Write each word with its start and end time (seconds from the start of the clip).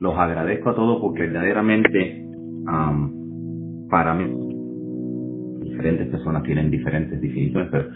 los 0.00 0.16
agradezco 0.16 0.70
a 0.70 0.74
todos 0.74 1.00
porque 1.00 1.22
verdaderamente 1.22 2.24
para 3.90 4.14
mí 4.14 4.24
diferentes 5.62 6.08
personas 6.08 6.42
tienen 6.42 6.70
diferentes 6.70 7.20
definiciones, 7.20 7.68
pero 7.70 7.88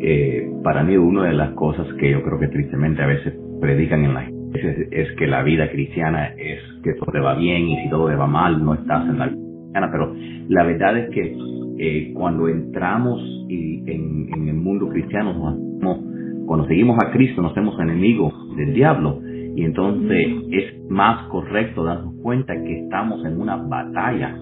eh, 0.00 0.50
para 0.62 0.82
mí 0.82 0.96
una 0.96 1.24
de 1.24 1.34
las 1.34 1.50
cosas 1.50 1.86
que 1.94 2.10
yo 2.10 2.22
creo 2.22 2.38
que 2.38 2.48
tristemente 2.48 3.02
a 3.02 3.06
veces 3.06 3.34
predican 3.60 4.04
en 4.04 4.14
la 4.14 4.28
iglesia 4.28 4.86
es, 4.90 5.12
que 5.16 5.26
la 5.26 5.42
vida 5.42 5.70
cristiana 5.70 6.28
es 6.38 6.60
que 6.82 6.94
todo 6.94 7.12
te 7.12 7.20
va 7.20 7.34
bien 7.34 7.68
y 7.68 7.82
si 7.82 7.90
todo 7.90 8.08
te 8.08 8.14
va 8.14 8.26
mal 8.26 8.64
no 8.64 8.74
estás 8.74 9.08
en 9.08 9.18
la 9.18 9.26
vida 9.26 9.40
cristiana, 9.42 9.88
pero 9.90 10.14
la 10.48 10.64
verdad 10.64 10.98
es 10.98 11.10
que 11.10 11.36
eh, 11.78 12.12
cuando 12.14 12.48
entramos 12.48 13.20
en, 13.48 14.28
en, 14.32 14.48
el 14.48 14.54
mundo 14.54 14.88
cristiano, 14.88 15.58
nos 15.80 15.98
cuando 16.46 16.66
seguimos 16.66 16.98
a 17.02 17.10
Cristo 17.10 17.42
nos 17.42 17.52
hacemos 17.52 17.78
enemigos 17.80 18.32
del 18.56 18.74
diablo 18.74 19.20
y 19.54 19.64
entonces 19.64 20.26
es 20.50 20.90
más 20.90 21.28
correcto 21.28 21.84
darnos 21.84 22.14
cuenta 22.22 22.54
que 22.54 22.80
estamos 22.84 23.24
en 23.24 23.40
una 23.40 23.56
batalla. 23.56 24.36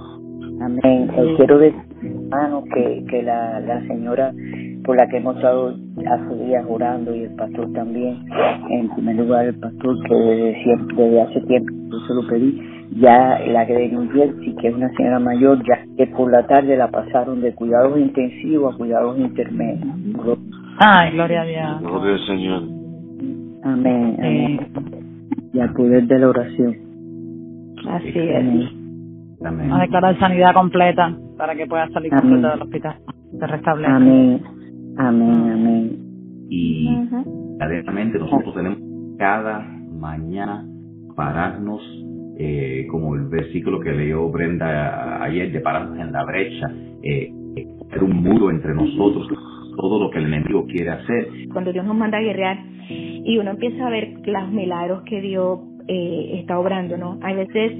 Amén. 0.61 1.11
Eh, 1.17 1.35
quiero 1.37 1.59
decir, 1.59 1.81
hermano, 2.03 2.65
que, 2.73 3.05
que 3.09 3.23
la, 3.23 3.61
la 3.61 3.81
señora 3.87 4.33
por 4.85 4.97
la 4.97 5.07
que 5.09 5.19
hemos 5.19 5.37
estado 5.37 5.69
a 5.71 6.29
su 6.29 6.45
día 6.45 6.65
orando 6.69 7.15
y 7.15 7.25
el 7.25 7.35
pastor 7.35 7.73
también, 7.73 8.25
en 8.71 8.89
primer 8.91 9.17
lugar 9.17 9.47
el 9.47 9.59
pastor 9.59 9.97
que 10.09 10.15
desde, 10.15 10.63
siempre, 10.63 10.97
desde 10.97 11.21
hace 11.23 11.41
tiempo 11.43 11.73
yo 11.91 11.99
se 12.07 12.15
lo 12.15 12.27
pedí, 12.29 12.61
ya 13.01 13.39
la 13.49 13.67
que 13.67 13.75
de 13.75 13.89
New 13.89 14.11
Jersey, 14.13 14.55
que 14.57 14.69
es 14.69 14.75
una 14.75 14.91
señora 14.95 15.19
mayor, 15.19 15.59
ya 15.67 15.85
que 15.97 16.07
por 16.09 16.31
la 16.31 16.47
tarde 16.47 16.77
la 16.77 16.89
pasaron 16.89 17.41
de 17.41 17.55
cuidados 17.55 17.99
intensivos 17.99 18.75
a 18.75 18.79
cuidados 18.79 19.19
intermedios. 19.19 20.39
Ay, 20.79 21.13
gloria 21.13 21.43
a 21.43 21.45
Dios. 21.45 21.81
Gloria 21.83 22.13
al 22.15 22.27
Señor. 22.27 22.63
Amén. 23.65 24.17
amén. 24.19 24.92
Y 25.53 25.61
al 25.61 25.73
poder 25.73 26.07
de 26.07 26.19
la 26.19 26.29
oración. 26.29 26.77
Así 27.89 28.13
es. 28.15 28.73
Amén. 29.45 29.73
A 29.73 29.81
declarar 29.81 30.19
sanidad 30.19 30.55
completa 30.55 31.17
para 31.37 31.55
que 31.55 31.67
pueda 31.67 31.89
salir 31.89 32.11
completa 32.13 32.53
del 32.53 32.63
hospital. 32.63 32.97
Se 33.39 33.47
restablece. 33.47 33.93
Amén. 33.93 34.43
Amén, 34.97 35.51
amén. 35.53 36.47
Y 36.49 37.09
verdaderamente 37.59 38.19
nosotros 38.19 38.55
tenemos 38.55 38.79
cada 39.19 39.61
mañana 39.61 40.67
pararnos, 41.17 41.81
eh, 42.39 42.87
como 42.91 43.15
el 43.15 43.29
versículo 43.29 43.81
que 43.81 43.93
leyó 43.93 44.29
Brenda 44.31 45.23
ayer, 45.23 45.53
de 45.53 45.61
pararnos 45.61 45.99
en 45.99 46.13
la 46.13 46.25
brecha, 46.25 46.71
eh, 47.03 47.33
ser 47.91 48.05
un 48.05 48.23
muro 48.23 48.51
entre 48.51 48.75
nosotros, 48.75 49.29
todo 49.77 49.99
lo 49.99 50.11
que 50.11 50.19
el 50.19 50.27
enemigo 50.27 50.67
quiere 50.67 50.91
hacer. 50.91 51.29
Cuando 51.53 51.73
Dios 51.73 51.85
nos 51.85 51.97
manda 51.97 52.19
a 52.19 52.23
guerrear 52.23 52.59
y 52.89 53.39
uno 53.39 53.51
empieza 53.51 53.87
a 53.87 53.91
ver 53.91 54.15
los 54.25 54.51
milagros 54.51 55.03
que 55.03 55.21
Dios 55.21 55.61
eh, 55.89 56.39
está 56.41 56.59
obrando, 56.59 56.97
¿no? 56.97 57.19
Hay 57.23 57.35
veces, 57.37 57.73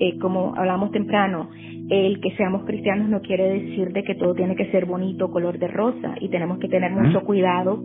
eh, 0.00 0.18
como 0.18 0.54
hablamos 0.56 0.90
temprano, 0.90 1.50
el 1.90 2.20
que 2.20 2.30
seamos 2.36 2.64
cristianos 2.64 3.08
no 3.08 3.20
quiere 3.20 3.60
decir 3.60 3.92
de 3.92 4.02
que 4.04 4.14
todo 4.14 4.34
tiene 4.34 4.56
que 4.56 4.70
ser 4.70 4.86
bonito, 4.86 5.30
color 5.30 5.58
de 5.58 5.68
rosa, 5.68 6.14
y 6.20 6.28
tenemos 6.28 6.58
que 6.58 6.68
tener 6.68 6.90
mucho 6.92 7.20
cuidado 7.22 7.82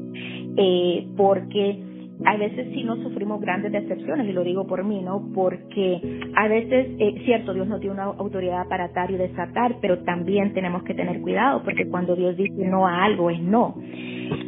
eh, 0.55 1.05
porque 1.17 1.88
a 2.25 2.37
veces 2.37 2.67
sí 2.73 2.83
nos 2.83 2.99
sufrimos 2.99 3.39
grandes 3.41 3.71
decepciones, 3.71 4.27
y 4.27 4.33
lo 4.33 4.43
digo 4.43 4.67
por 4.67 4.83
mí, 4.83 5.01
¿no? 5.01 5.29
Porque 5.33 6.21
a 6.35 6.47
veces, 6.47 6.87
eh, 6.99 7.21
cierto, 7.25 7.53
Dios 7.53 7.67
no 7.67 7.79
tiene 7.79 7.95
una 7.95 8.03
autoridad 8.03 8.67
para 8.67 8.85
atar 8.85 9.09
y 9.11 9.17
desatar, 9.17 9.75
pero 9.81 9.99
también 9.99 10.53
tenemos 10.53 10.83
que 10.83 10.93
tener 10.93 11.21
cuidado, 11.21 11.63
porque 11.63 11.87
cuando 11.87 12.15
Dios 12.15 12.35
dice 12.35 12.65
no 12.65 12.87
a 12.87 13.03
algo 13.03 13.29
es 13.29 13.41
no. 13.41 13.75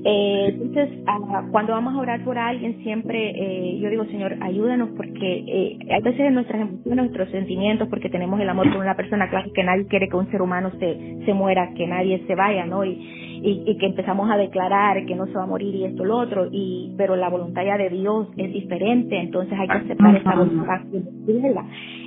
Eh, 0.03 0.57
entonces, 0.61 0.99
ah, 1.07 1.43
cuando 1.51 1.73
vamos 1.73 1.93
a 1.95 1.99
orar 1.99 2.23
por 2.23 2.37
alguien, 2.37 2.81
siempre 2.83 3.29
eh, 3.29 3.79
yo 3.79 3.89
digo, 3.89 4.05
Señor, 4.05 4.35
ayúdanos, 4.41 4.89
porque 4.97 5.43
eh, 5.47 5.79
hay 5.89 6.01
veces 6.01 6.21
en 6.21 6.33
nuestras 6.33 6.61
emociones, 6.61 7.05
nuestros 7.05 7.29
sentimientos, 7.29 7.87
porque 7.89 8.09
tenemos 8.09 8.39
el 8.39 8.49
amor 8.49 8.71
por 8.71 8.81
una 8.81 8.95
persona, 8.95 9.29
claro 9.29 9.51
que 9.53 9.63
nadie 9.63 9.87
quiere 9.87 10.07
que 10.09 10.15
un 10.15 10.29
ser 10.31 10.41
humano 10.41 10.71
se, 10.79 11.25
se 11.25 11.33
muera, 11.33 11.73
que 11.75 11.87
nadie 11.87 12.23
se 12.27 12.35
vaya, 12.35 12.65
¿no? 12.65 12.83
Y, 12.85 13.21
y, 13.43 13.77
que 13.77 13.87
empezamos 13.87 14.29
a 14.29 14.37
declarar 14.37 15.03
que 15.05 15.15
no 15.15 15.25
se 15.25 15.33
va 15.33 15.43
a 15.43 15.47
morir 15.47 15.73
y 15.73 15.85
esto 15.85 16.05
lo 16.05 16.17
otro 16.17 16.47
y 16.51 16.93
pero 16.97 17.15
la 17.15 17.29
voluntad 17.29 17.63
de 17.63 17.89
Dios 17.89 18.27
es 18.37 18.53
diferente 18.53 19.19
entonces 19.19 19.57
hay 19.57 19.67
que 19.67 19.73
aceptar 19.73 20.15
esa 20.15 20.35
voluntad 20.35 20.81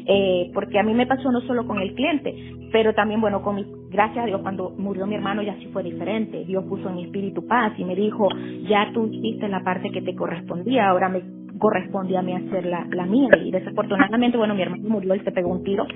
eh, 0.07 0.51
porque 0.55 0.79
a 0.79 0.83
mí 0.84 0.95
me 0.95 1.07
pasó 1.07 1.33
no 1.33 1.41
solo 1.41 1.67
con 1.67 1.81
el 1.81 1.95
cliente 1.95 2.34
pero 2.71 2.95
también 2.95 3.21
bueno 3.21 3.43
con 3.43 3.57
mi 3.57 3.67
gracias 3.94 4.25
a 4.25 4.27
Dios 4.27 4.41
cuando 4.43 4.71
murió 4.77 5.06
mi 5.06 5.15
hermano 5.15 5.43
ya 5.43 5.56
sí 5.59 5.69
fue 5.72 5.82
diferente. 5.82 6.44
Dios 6.44 6.65
puso 6.65 6.88
en 6.88 6.97
mi 6.97 7.05
espíritu 7.05 7.47
paz 7.47 7.72
y 7.78 7.84
me 7.84 7.94
dijo 7.94 8.28
ya 8.69 8.91
tú 8.93 9.06
hiciste 9.06 9.49
la 9.49 9.62
parte 9.62 9.91
que 9.91 10.03
te 10.03 10.15
correspondía 10.15 10.88
ahora 10.88 11.09
me 11.09 11.22
correspondía 11.59 12.19
a 12.19 12.22
mí 12.22 12.34
hacer 12.34 12.66
la, 12.66 12.87
la 12.91 13.06
mía 13.06 13.31
y 13.43 13.50
desafortunadamente 13.50 14.37
bueno 14.37 14.54
mi 14.54 14.62
hermano 14.62 14.88
murió 14.88 15.15
él 15.15 15.22
se 15.25 15.33
pegó 15.33 15.50
un 15.50 15.62
tiro 15.62 15.87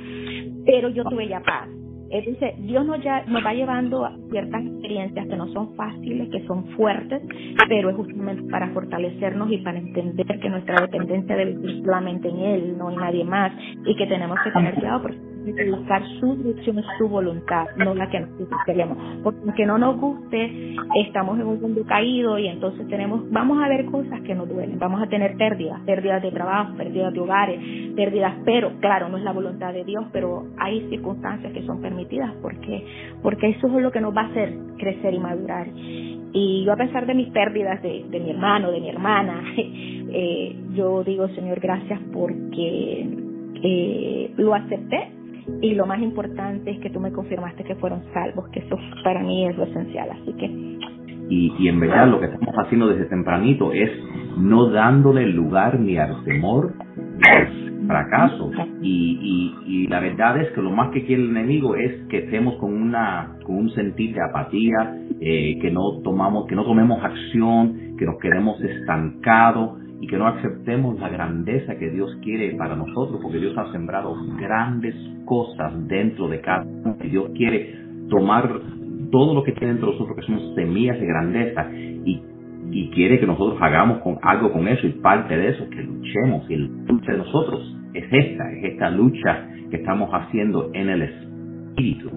pero 0.65 0.91
yo 0.91 1.05
tuve 1.05 1.29
ya 1.29 1.41
paz. 1.41 1.69
Dice, 2.11 2.55
Dios 2.61 2.87
nos, 2.87 3.03
ya, 3.03 3.23
nos 3.27 3.45
va 3.45 3.53
llevando 3.53 4.05
a 4.05 4.17
ciertas 4.31 4.65
experiencias 4.65 5.27
que 5.27 5.37
no 5.37 5.47
son 5.49 5.75
fáciles, 5.77 6.31
que 6.31 6.47
son 6.47 6.67
fuertes, 6.69 7.23
pero 7.69 7.91
es 7.91 7.97
justamente 7.97 8.51
para 8.51 8.69
fortalecernos 8.71 9.51
y 9.51 9.59
para 9.59 9.79
entender 9.79 10.27
que 10.41 10.49
nuestra 10.49 10.81
dependencia 10.81 11.37
debe 11.37 11.61
ser 11.61 11.85
solamente 11.85 12.29
en 12.29 12.39
Él, 12.39 12.79
no 12.79 12.91
en 12.91 12.97
nadie 12.97 13.25
más, 13.25 13.53
y 13.85 13.95
que 13.95 14.07
tenemos 14.07 14.39
que 14.43 14.51
tener 14.51 14.75
cuidado 14.75 15.03
porque 15.03 15.19
que 15.55 15.71
buscar 15.71 16.03
su 16.21 16.37
dirección, 16.37 16.83
su 16.99 17.09
voluntad, 17.09 17.67
no 17.77 17.95
la 17.95 18.09
que 18.09 18.21
nosotros 18.21 18.61
queremos. 18.67 18.99
Porque 19.23 19.41
aunque 19.45 19.67
no 19.67 19.79
nos 19.79 19.99
guste, 20.01 20.77
estamos 21.07 21.39
en 21.39 21.47
un 21.47 21.61
mundo 21.61 21.83
caído 21.87 22.39
y 22.39 22.49
entonces 22.49 22.87
tenemos, 22.89 23.31
vamos 23.31 23.63
a 23.63 23.69
ver 23.69 23.87
cosas 23.87 24.21
que 24.23 24.35
nos 24.35 24.49
duelen, 24.49 24.79
vamos 24.79 25.03
a 25.03 25.07
tener 25.07 25.37
pérdidas, 25.37 25.81
pérdidas 25.83 26.23
de 26.23 26.31
trabajo, 26.31 26.77
pérdidas 26.77 27.13
de 27.13 27.21
hogares, 27.21 27.61
pérdidas, 27.95 28.35
pero 28.45 28.73
claro, 28.81 29.09
no 29.09 29.19
es 29.19 29.25
la 29.25 29.33
voluntad 29.33 29.73
de 29.73 29.85
Dios, 29.85 30.05
pero 30.13 30.47
hay 30.59 30.89
circunstancias 30.89 31.53
que 31.53 31.63
son 31.65 31.81
permitidas 31.81 32.33
porque, 32.43 32.85
porque 33.23 33.51
eso 33.51 33.67
es 33.67 33.83
lo 33.83 33.91
que 33.91 34.01
nos 34.01 34.17
va 34.17 34.23
a 34.23 34.27
hacer 34.27 34.55
crecer 34.79 35.15
y 35.15 35.19
madurar. 35.19 35.69
Y 36.33 36.65
yo 36.65 36.73
a 36.73 36.77
pesar 36.77 37.07
de 37.07 37.15
mis 37.15 37.29
pérdidas 37.31 37.83
de, 37.83 38.05
de 38.09 38.21
mi 38.21 38.31
hermano, 38.31 38.71
de 38.71 38.81
mi 38.81 38.91
hermana, 38.91 39.43
eh, 39.57 40.57
yo 40.75 41.03
digo, 41.05 41.29
Señor, 41.29 41.61
gracias 41.61 42.01
porque 42.13 43.09
eh, 43.63 44.31
lo 44.37 44.55
acepté 44.55 45.09
y 45.61 45.75
lo 45.75 45.87
más 45.87 46.01
importante 46.01 46.71
es 46.71 46.79
que 46.81 46.91
tú 46.91 47.01
me 47.01 47.13
confirmaste 47.13 47.65
que 47.65 47.75
fueron 47.77 48.03
salvos, 48.13 48.49
que 48.51 48.61
eso 48.61 48.77
para 49.03 49.23
mí 49.23 49.47
es 49.47 49.57
lo 49.57 49.65
esencial, 49.65 50.09
así 50.11 50.33
que... 50.35 50.47
Y, 51.31 51.53
y 51.59 51.69
en 51.69 51.81
verdad 51.81 52.09
lo 52.09 52.21
que 52.21 52.27
estamos 52.27 52.55
haciendo 52.57 52.89
desde 52.89 53.05
tempranito 53.07 53.73
es 53.73 53.91
no 54.39 54.71
dándole 54.71 55.27
lugar 55.27 55.79
ni 55.79 55.99
al 55.99 56.25
temor 56.25 56.73
ni 56.97 57.87
fracaso. 57.87 58.51
Y, 58.81 59.19
y, 59.67 59.85
y 59.85 59.87
la 59.89 60.01
verdad 60.01 60.41
es 60.41 60.51
que 60.53 60.63
lo 60.63 60.71
más 60.71 60.91
que 60.91 61.05
quiere 61.05 61.23
el 61.23 61.31
enemigo 61.31 61.75
es 61.75 62.07
que 62.09 62.19
estemos 62.19 62.57
con 62.57 62.73
una 62.73 63.37
con 63.45 63.57
un 63.57 63.71
sentir 63.71 64.15
de 64.15 64.23
apatía, 64.23 64.97
eh, 65.21 65.59
que 65.61 65.71
no 65.71 66.01
tomamos, 66.03 66.47
que 66.47 66.55
no 66.55 66.65
tomemos 66.65 67.03
acción, 67.03 67.97
que 67.99 68.07
nos 68.07 68.19
quedemos 68.19 68.61
estancados 68.63 69.81
que 70.09 70.17
no 70.17 70.27
aceptemos 70.27 70.99
la 70.99 71.09
grandeza 71.11 71.77
que 71.77 71.91
Dios 71.91 72.17
quiere 72.23 72.55
para 72.57 72.75
nosotros, 72.75 73.21
porque 73.23 73.39
Dios 73.39 73.57
ha 73.59 73.71
sembrado 73.71 74.17
grandes 74.39 74.95
cosas 75.25 75.87
dentro 75.87 76.29
de 76.29 76.41
cada 76.41 76.65
uno, 76.65 76.97
y 77.03 77.09
Dios 77.09 77.31
quiere 77.37 77.75
tomar 78.09 78.49
todo 79.11 79.35
lo 79.35 79.45
que 79.45 79.53
tiene 79.53 79.75
dentro 79.75 79.89
de 79.89 79.93
nosotros, 79.93 80.17
que 80.17 80.33
son 80.33 80.55
semillas 80.55 80.99
de 80.99 81.07
grandeza, 81.07 81.71
y, 81.73 82.23
y 82.71 82.91
quiere 82.91 83.21
que 83.21 83.27
nosotros 83.27 83.59
hagamos 83.61 83.99
con, 83.99 84.19
algo 84.23 84.51
con 84.51 84.67
eso, 84.67 84.87
y 84.87 84.93
parte 84.93 85.37
de 85.37 85.51
eso, 85.51 85.69
que 85.69 85.83
luchemos, 85.83 86.51
y 86.51 86.57
la 86.57 86.69
lucha 86.89 87.13
de 87.13 87.19
nosotros 87.19 87.77
es 87.93 88.05
esta, 88.11 88.53
es 88.53 88.65
esta 88.73 88.91
lucha 88.91 89.49
que 89.71 89.77
estamos 89.77 90.09
haciendo 90.11 90.71
en 90.73 90.89
el 90.89 91.03
Espíritu, 91.03 92.11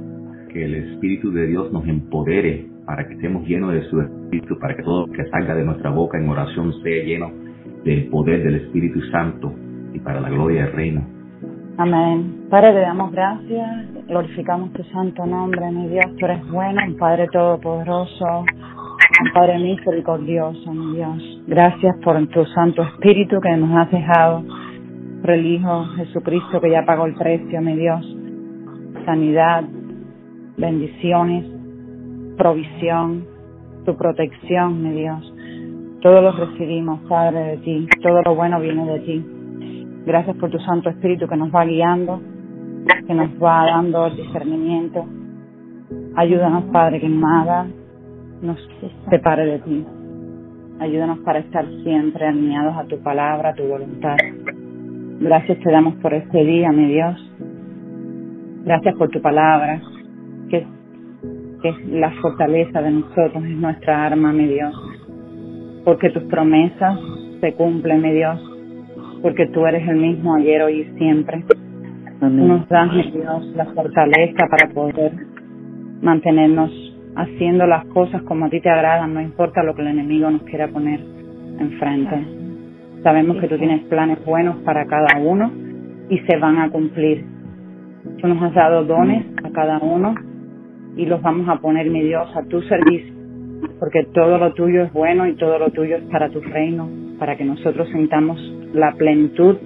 que 0.53 0.63
el 0.63 0.75
Espíritu 0.75 1.31
de 1.31 1.47
Dios 1.47 1.72
nos 1.73 1.85
empodere 1.88 2.68
para 2.85 3.06
que 3.06 3.16
estemos 3.16 3.46
llenos 3.46 3.73
de 3.73 3.84
su 3.84 4.00
Espíritu, 4.00 4.58
para 4.59 4.75
que 4.75 4.84
todo 4.84 5.08
lo 5.08 5.13
que 5.13 5.25
salga 5.25 5.56
de 5.56 5.66
nuestra 5.66 5.90
boca 5.90 6.18
en 6.18 6.29
oración 6.29 6.73
sea 6.81 7.03
lleno 7.03 7.51
del 7.84 8.08
poder 8.09 8.44
del 8.44 8.56
Espíritu 8.56 9.02
Santo 9.12 9.53
y 9.94 10.00
para 10.00 10.22
la 10.22 10.30
gloria 10.30 10.66
del 10.66 10.74
reino. 10.74 11.22
Amén. 11.78 12.46
Padre, 12.50 12.73
te 12.73 12.79
damos 12.82 13.11
gracias, 13.11 14.06
glorificamos 14.08 14.72
tu 14.73 14.84
santo 14.84 15.26
nombre, 15.26 15.72
mi 15.72 15.88
Dios, 15.88 16.06
tú 16.20 16.26
eres 16.26 16.46
bueno, 16.50 16.82
un 16.85 16.97
Padre 16.97 17.28
todopoderoso, 17.32 18.26
un 18.40 19.34
Padre 19.34 19.58
misericordioso, 19.58 20.73
mi 20.73 20.97
Dios. 20.97 21.44
Gracias 21.47 21.96
por 22.03 22.23
tu 22.28 22.46
Santo 22.46 22.84
Espíritu 22.84 23.40
que 23.41 23.56
nos 23.58 23.76
has 23.78 23.90
dejado, 23.90 24.44
por 25.22 25.32
el 25.32 25.46
Hijo 25.46 25.85
Jesucristo 25.96 26.59
que 26.61 26.72
ya 26.72 26.85
pagó 26.85 27.06
el 27.06 27.16
precio, 27.16 27.61
mi 27.61 27.76
Dios. 27.76 28.06
Sanidad, 29.06 29.64
bendiciones, 30.58 31.46
provisión, 32.38 33.26
tu 33.85 33.96
protección, 33.96 34.84
mi 34.84 34.91
Dios. 34.91 35.34
Todo 36.02 36.20
lo 36.20 36.32
recibimos, 36.32 37.00
Padre, 37.08 37.40
de 37.40 37.58
ti. 37.58 37.88
Todo 38.02 38.24
lo 38.24 38.36
bueno 38.36 38.59
viene 38.59 38.86
de 38.86 39.00
ti. 39.02 39.26
Gracias 40.03 40.36
por 40.38 40.50
tu 40.50 40.58
Santo 40.59 40.90
Espíritu 40.90 41.28
que 41.28 41.38
nos 41.38 41.53
va 41.53 41.64
guiando, 41.64 42.20
que 43.06 43.14
nos 43.14 43.30
va 43.42 43.66
dando 43.66 44.08
el 44.08 44.16
discernimiento. 44.16 45.06
Ayúdanos, 46.16 46.64
Padre, 46.72 47.00
que 47.00 47.08
nada 47.08 47.68
nos 48.42 48.58
separe 49.12 49.46
de 49.46 49.59
ti. 49.59 49.86
Ayúdanos 50.80 51.20
para 51.20 51.38
estar 51.38 51.68
siempre 51.84 52.26
alineados 52.26 52.76
a 52.78 52.86
tu 52.86 52.97
palabra, 53.04 53.50
a 53.50 53.54
tu 53.54 53.64
voluntad. 53.64 54.18
Gracias 55.20 55.59
te 55.59 55.72
damos 55.72 55.94
por 55.97 56.16
este 56.16 56.44
día, 56.44 56.72
mi 56.72 56.94
Dios. 56.94 57.32
Gracias 58.66 58.96
por 58.96 59.09
tu 59.09 59.22
palabra, 59.22 59.80
que, 60.50 60.66
que 61.62 61.70
es 61.70 61.86
la 61.90 62.09
fortaleza 62.22 62.82
de 62.82 62.90
nosotros, 62.90 63.44
es 63.44 63.56
nuestra 63.56 64.08
arma, 64.08 64.34
mi 64.34 64.47
Dios. 64.47 64.74
Porque 65.84 66.10
tus 66.10 66.24
promesas 66.24 67.00
se 67.40 67.54
cumplen, 67.54 68.02
mi 68.02 68.12
Dios. 68.14 68.40
Porque 69.22 69.48
tú 69.48 69.66
eres 69.66 69.88
el 69.88 69.98
mismo 69.98 70.36
ayer, 70.36 70.62
hoy 70.62 70.82
y 70.82 70.98
siempre. 70.98 71.44
Tú 72.20 72.30
nos 72.30 72.68
das, 72.70 72.94
mi 72.94 73.12
Dios, 73.12 73.46
la 73.56 73.66
fortaleza 73.66 74.48
para 74.50 74.72
poder 74.74 75.12
mantenernos 76.02 76.72
haciendo 77.16 77.68
las 77.68 77.86
cosas 77.88 78.22
como 78.24 78.46
a 78.46 78.50
ti 78.50 78.62
te 78.62 78.70
agradan, 78.70 79.14
no 79.14 79.22
importa 79.22 79.64
lo 79.64 79.76
que 79.76 79.82
el 79.82 79.90
enemigo 79.90 80.30
nos 80.30 80.44
quiera 80.44 80.68
poner 80.68 81.00
enfrente. 81.60 82.26
Sabemos 83.04 83.38
que 83.38 83.48
tú 83.48 83.58
tienes 83.58 83.84
planes 83.86 84.24
buenos 84.26 84.58
para 84.58 84.86
cada 84.86 85.20
uno 85.20 85.52
y 86.10 86.20
se 86.20 86.38
van 86.38 86.60
a 86.60 86.70
cumplir. 86.70 87.26
Tú 88.20 88.28
nos 88.28 88.42
has 88.44 88.54
dado 88.54 88.84
dones 88.84 89.26
a 89.44 89.50
cada 89.50 89.80
uno 89.80 90.16
y 90.96 91.06
los 91.06 91.22
vamos 91.22 91.48
a 91.50 91.60
poner, 91.60 91.90
mi 91.90 92.04
Dios, 92.04 92.30
a 92.36 92.44
tu 92.44 92.62
servicio, 92.62 93.10
porque 93.79 94.03
todo 94.13 94.37
lo 94.37 94.53
tuyo 94.53 94.84
es 94.84 94.93
bueno 94.93 95.28
y 95.28 95.35
todo 95.35 95.58
lo 95.59 95.72
tuyo 95.72 95.97
es 95.97 96.03
para 96.03 96.29
tu 96.29 96.41
reino, 96.41 96.90
para 97.19 97.35
que 97.35 97.46
nosotros 97.46 97.90
sintamos 97.90 98.40
la 98.73 98.93
plenitud, 98.93 99.58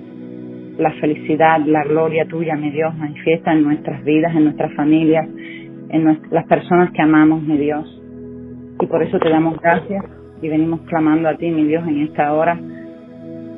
la 0.78 0.92
felicidad, 0.94 1.60
la 1.66 1.84
gloria 1.84 2.26
tuya, 2.26 2.56
mi 2.56 2.72
Dios, 2.72 2.96
manifiesta 2.98 3.54
en 3.54 3.64
nuestras 3.64 4.04
vidas, 4.04 4.36
en 4.36 4.46
nuestras 4.46 4.74
familias, 4.74 5.28
en 5.90 6.20
las 6.32 6.46
personas 6.48 6.92
que 6.92 7.02
amamos, 7.02 7.44
mi 7.44 7.58
Dios. 7.58 8.02
Y 8.82 8.86
por 8.88 9.02
eso 9.04 9.20
te 9.20 9.30
damos 9.30 9.60
gracias 9.62 10.04
y 10.42 10.50
venimos 10.50 10.82
clamando 10.82 11.30
a 11.30 11.36
ti, 11.36 11.50
mi 11.50 11.66
Dios, 11.66 11.88
en 11.88 12.02
esta 12.02 12.34
hora, 12.34 12.60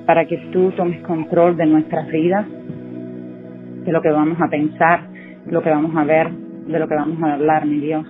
para 0.05 0.25
que 0.25 0.37
tú 0.51 0.71
tomes 0.71 1.01
control 1.01 1.57
de 1.57 1.65
nuestras 1.65 2.07
vidas, 2.09 2.45
de 3.85 3.91
lo 3.91 4.01
que 4.01 4.11
vamos 4.11 4.37
a 4.39 4.49
pensar, 4.49 5.01
lo 5.47 5.61
que 5.61 5.69
vamos 5.69 5.95
a 5.95 6.03
ver, 6.03 6.29
de 6.31 6.79
lo 6.79 6.87
que 6.87 6.95
vamos 6.95 7.21
a 7.23 7.33
hablar, 7.33 7.65
mi 7.65 7.79
Dios. 7.79 8.05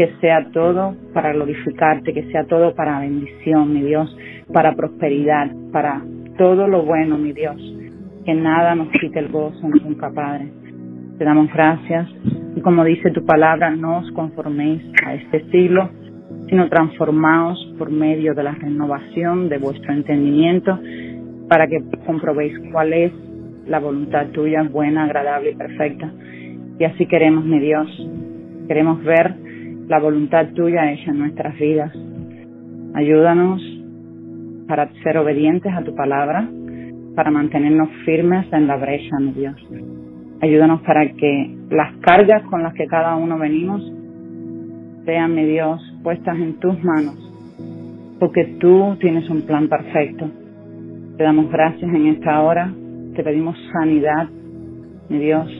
Que 0.00 0.14
sea 0.18 0.48
todo 0.50 0.96
para 1.12 1.30
glorificarte, 1.34 2.14
que 2.14 2.22
sea 2.32 2.44
todo 2.44 2.74
para 2.74 3.00
bendición, 3.00 3.74
mi 3.74 3.82
Dios, 3.82 4.16
para 4.50 4.74
prosperidad, 4.74 5.50
para 5.72 6.00
todo 6.38 6.66
lo 6.66 6.86
bueno, 6.86 7.18
mi 7.18 7.34
Dios. 7.34 7.60
Que 8.24 8.32
nada 8.32 8.74
nos 8.74 8.88
quite 8.92 9.18
el 9.18 9.28
gozo 9.28 9.68
nunca, 9.68 10.10
Padre. 10.10 10.48
Te 11.18 11.24
damos 11.26 11.52
gracias 11.52 12.08
y 12.56 12.62
como 12.62 12.82
dice 12.82 13.10
tu 13.10 13.26
palabra, 13.26 13.72
no 13.72 13.98
os 13.98 14.10
conforméis 14.12 14.80
a 15.04 15.16
este 15.16 15.44
siglo, 15.50 15.90
sino 16.48 16.70
transformaos 16.70 17.62
por 17.76 17.90
medio 17.90 18.32
de 18.32 18.42
la 18.42 18.52
renovación 18.52 19.50
de 19.50 19.58
vuestro 19.58 19.92
entendimiento 19.92 20.80
para 21.46 21.66
que 21.66 21.84
comprobéis 22.06 22.58
cuál 22.72 22.94
es 22.94 23.12
la 23.66 23.78
voluntad 23.80 24.28
tuya, 24.28 24.62
buena, 24.62 25.04
agradable 25.04 25.50
y 25.50 25.56
perfecta. 25.56 26.10
Y 26.78 26.84
así 26.84 27.04
queremos, 27.04 27.44
mi 27.44 27.60
Dios, 27.60 27.86
queremos 28.66 29.04
ver 29.04 29.49
la 29.90 29.98
voluntad 29.98 30.46
tuya 30.54 30.92
hecha 30.92 31.10
en 31.10 31.18
nuestras 31.18 31.58
vidas. 31.58 31.92
Ayúdanos 32.94 33.60
para 34.68 34.88
ser 35.02 35.18
obedientes 35.18 35.72
a 35.76 35.82
tu 35.82 35.96
palabra, 35.96 36.48
para 37.16 37.32
mantenernos 37.32 37.88
firmes 38.04 38.46
en 38.52 38.68
la 38.68 38.76
brecha, 38.76 39.18
mi 39.18 39.32
Dios. 39.32 39.56
Ayúdanos 40.42 40.82
para 40.82 41.10
que 41.10 41.56
las 41.70 41.92
cargas 42.02 42.44
con 42.44 42.62
las 42.62 42.72
que 42.74 42.86
cada 42.86 43.16
uno 43.16 43.36
venimos 43.36 43.82
sean, 45.06 45.34
mi 45.34 45.44
Dios, 45.44 45.82
puestas 46.04 46.36
en 46.38 46.60
tus 46.60 46.80
manos, 46.84 47.16
porque 48.20 48.44
tú 48.60 48.96
tienes 49.00 49.28
un 49.28 49.42
plan 49.42 49.68
perfecto. 49.68 50.30
Te 51.16 51.24
damos 51.24 51.50
gracias 51.50 51.92
en 51.92 52.06
esta 52.06 52.40
hora, 52.42 52.72
te 53.16 53.24
pedimos 53.24 53.56
sanidad, 53.72 54.28
mi 55.08 55.18
Dios, 55.18 55.50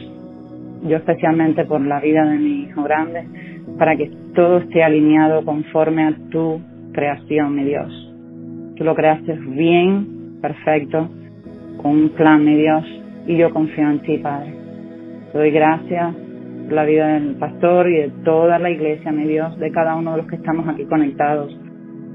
yo 0.85 0.99
especialmente 0.99 1.65
por 1.65 1.81
la 1.81 1.99
vida 1.99 2.25
de 2.27 2.38
mi 2.38 2.62
hijo 2.62 2.85
grande, 2.85 3.27
para 3.77 3.97
que 3.97 4.19
todo 4.35 4.59
esté 4.59 4.82
alineado 4.82 5.44
conforme 5.44 6.05
a 6.05 6.15
tu 6.31 6.61
creación, 6.93 7.55
mi 7.55 7.65
Dios. 7.65 8.15
Tú 8.77 8.85
lo 8.85 8.94
creaste 8.94 9.32
bien, 9.32 10.38
perfecto, 10.41 11.09
con 11.82 11.93
un 11.93 12.09
plan, 12.11 12.44
mi 12.44 12.56
Dios, 12.56 12.85
y 13.27 13.37
yo 13.37 13.50
confío 13.50 13.91
en 13.91 14.00
ti, 14.00 14.19
Padre. 14.19 14.55
Te 15.32 15.38
doy 15.38 15.50
gracias 15.50 16.15
por 16.65 16.73
la 16.73 16.85
vida 16.85 17.09
del 17.15 17.35
pastor 17.37 17.88
y 17.88 17.97
de 17.97 18.11
toda 18.25 18.59
la 18.59 18.71
iglesia, 18.71 19.12
mi 19.12 19.27
Dios, 19.27 19.59
de 19.59 19.71
cada 19.71 19.97
uno 19.97 20.12
de 20.12 20.19
los 20.19 20.27
que 20.27 20.37
estamos 20.37 20.69
aquí 20.69 20.85
conectados. 20.85 21.56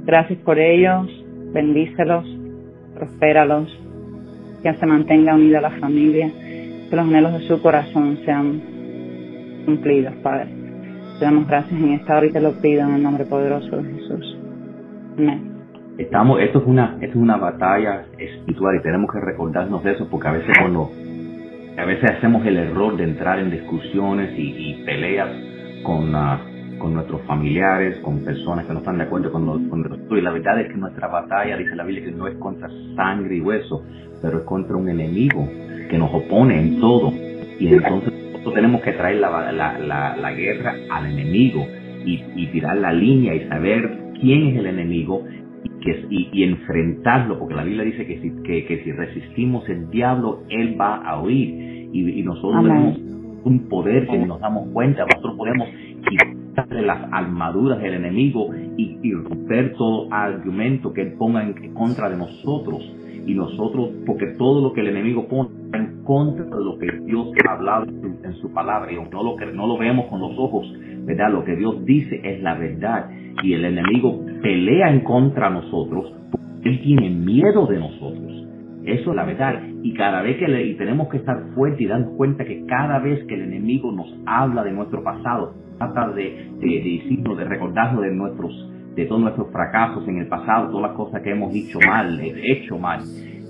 Gracias 0.05 0.39
por 0.39 0.59
ellos, 0.59 1.07
bendícelos, 1.53 2.25
prospéralos, 2.95 3.67
que 4.63 4.73
se 4.73 4.85
mantenga 4.85 5.35
unida 5.35 5.61
la 5.61 5.71
familia, 5.71 6.31
que 6.89 6.95
los 6.95 7.05
anhelos 7.05 7.33
de 7.33 7.47
su 7.47 7.61
corazón 7.61 8.17
sean 8.25 8.61
cumplidos, 9.65 10.13
Padre. 10.23 10.54
Te 11.19 11.23
damos 11.23 11.47
gracias 11.47 11.79
en 11.79 11.93
esta 11.93 12.17
hora 12.17 12.25
y 12.25 12.31
te 12.31 12.41
lo 12.41 12.51
pido 12.61 12.81
en 12.81 12.95
el 12.95 13.03
nombre 13.03 13.23
poderoso 13.23 13.77
de 13.77 13.93
Jesús. 13.93 14.37
Amén. 15.17 15.55
Estamos, 15.97 16.41
esto 16.41 16.59
es 16.59 16.65
una, 16.65 16.97
esto 16.99 17.05
es 17.05 17.15
una 17.15 17.37
batalla 17.37 18.05
espiritual 18.17 18.75
y 18.75 18.81
tenemos 18.81 19.09
que 19.09 19.21
recordarnos 19.21 19.81
de 19.81 19.93
eso 19.93 20.09
porque 20.09 20.27
a 20.27 20.31
veces 20.33 20.53
cuando 20.59 20.91
a 21.77 21.85
veces 21.85 22.11
hacemos 22.17 22.45
el 22.45 22.57
error 22.57 22.97
de 22.97 23.05
entrar 23.05 23.39
en 23.39 23.49
discusiones 23.49 24.33
y, 24.37 24.83
peleas 24.85 25.29
con, 25.83 26.13
uh, 26.13 26.79
con 26.79 26.93
nuestros 26.93 27.21
familiares, 27.21 27.97
con 27.99 28.19
personas 28.19 28.65
que 28.65 28.73
no 28.73 28.79
están 28.79 28.97
de 28.97 29.05
acuerdo 29.05 29.31
con, 29.31 29.45
nosotros. 29.45 29.99
Y 30.11 30.21
la 30.21 30.31
verdad 30.31 30.59
es 30.59 30.67
que 30.67 30.77
nuestra 30.77 31.07
batalla, 31.07 31.55
dice 31.55 31.75
la 31.77 31.85
Biblia, 31.85 32.05
que 32.05 32.11
no 32.11 32.27
es 32.27 32.35
contra 32.39 32.69
sangre 32.97 33.37
y 33.37 33.41
hueso, 33.41 33.83
pero 34.21 34.39
es 34.39 34.43
contra 34.43 34.75
un 34.75 34.89
enemigo 34.89 35.47
que 35.89 35.97
nos 35.97 36.13
opone 36.13 36.59
en 36.59 36.79
todo. 36.81 37.13
Y 37.57 37.73
entonces 37.73 38.13
nosotros 38.45 38.61
tenemos 38.61 38.81
que 38.81 38.91
traer 38.91 39.17
la, 39.17 39.51
la, 39.51 40.15
la, 40.15 40.31
guerra 40.33 40.75
al 40.91 41.07
enemigo 41.07 41.65
y, 42.05 42.23
y 42.35 42.47
tirar 42.51 42.77
la 42.77 42.93
línea 42.93 43.33
y 43.33 43.47
saber 43.47 44.13
quién 44.21 44.49
es 44.49 44.57
el 44.57 44.67
enemigo 44.67 45.23
y, 46.09 46.43
enfrentarlo, 46.43 47.39
porque 47.39 47.55
la 47.55 47.63
Biblia 47.63 47.83
dice 47.83 48.05
que 48.05 48.19
si, 48.21 48.31
que, 48.43 48.81
si 48.83 48.91
resistimos 48.91 49.67
el 49.67 49.89
diablo, 49.89 50.43
él 50.49 50.79
va 50.79 50.97
a 50.97 51.21
huir. 51.21 51.89
Y, 51.91 52.21
nosotros 52.23 52.63
tenemos 52.63 52.97
un 53.45 53.67
poder 53.67 54.07
que 54.07 54.17
nos 54.17 54.39
damos 54.39 54.67
cuenta, 54.73 55.05
nosotros 55.05 55.35
podemos 55.37 55.67
quitarle 56.07 56.81
las 56.81 57.11
armaduras 57.11 57.81
del 57.81 57.95
enemigo 57.95 58.49
y, 58.77 59.11
romper 59.13 59.73
todo 59.73 60.07
argumento 60.11 60.93
que 60.93 61.01
él 61.01 61.13
ponga 61.17 61.43
en 61.43 61.73
contra 61.73 62.09
de 62.09 62.17
nosotros. 62.17 62.83
Y 63.25 63.33
nosotros, 63.33 63.89
porque 64.05 64.27
todo 64.37 64.61
lo 64.61 64.73
que 64.73 64.81
el 64.81 64.87
enemigo 64.87 65.27
pone 65.27 65.49
en 65.73 66.03
contra 66.03 66.45
de 66.45 66.63
lo 66.63 66.77
que 66.77 66.87
Dios 67.05 67.29
ha 67.47 67.53
hablado 67.53 67.85
en 67.85 68.33
su, 68.35 68.53
palabra, 68.53 68.91
y 68.91 68.95
aunque 68.95 69.15
no 69.15 69.23
lo, 69.23 69.37
no 69.53 69.67
lo 69.67 69.77
vemos 69.77 70.05
con 70.05 70.19
los 70.21 70.37
ojos, 70.37 70.71
¿verdad? 71.05 71.31
Lo 71.31 71.43
que 71.43 71.55
Dios 71.55 71.83
dice 71.85 72.19
es 72.23 72.41
la 72.41 72.55
verdad 72.55 73.09
y 73.43 73.53
el 73.53 73.65
enemigo 73.65 74.21
pelea 74.41 74.91
en 74.91 75.01
contra 75.01 75.49
de 75.49 75.55
nosotros, 75.55 76.13
él 76.63 76.81
tiene 76.81 77.09
miedo 77.09 77.67
de 77.67 77.79
nosotros. 77.79 78.47
Eso 78.85 79.09
es 79.09 79.15
la 79.15 79.25
verdad. 79.25 79.61
Y 79.81 79.93
cada 79.93 80.21
vez 80.21 80.37
que 80.37 80.47
le, 80.47 80.67
y 80.67 80.75
tenemos 80.75 81.09
que 81.09 81.17
estar 81.17 81.35
fuertes 81.55 81.81
y 81.81 81.87
darnos 81.87 82.15
cuenta 82.17 82.45
que 82.45 82.65
cada 82.65 82.99
vez 82.99 83.23
que 83.25 83.33
el 83.33 83.41
enemigo 83.41 83.91
nos 83.91 84.07
habla 84.25 84.63
de 84.63 84.71
nuestro 84.71 85.03
pasado, 85.03 85.53
trata 85.77 86.09
de, 86.09 86.51
de, 86.59 86.67
decirnos, 86.67 87.37
de 87.37 87.45
recordarnos 87.45 88.03
de 88.03 88.11
nuestros, 88.11 88.71
de 88.95 89.05
todos 89.05 89.21
nuestros 89.21 89.51
fracasos 89.51 90.07
en 90.07 90.17
el 90.19 90.27
pasado, 90.27 90.69
todas 90.69 90.89
las 90.89 90.97
cosas 90.97 91.21
que 91.21 91.31
hemos 91.31 91.51
dicho 91.51 91.79
mal, 91.85 92.19
hecho 92.21 92.77
mal. 92.77 93.01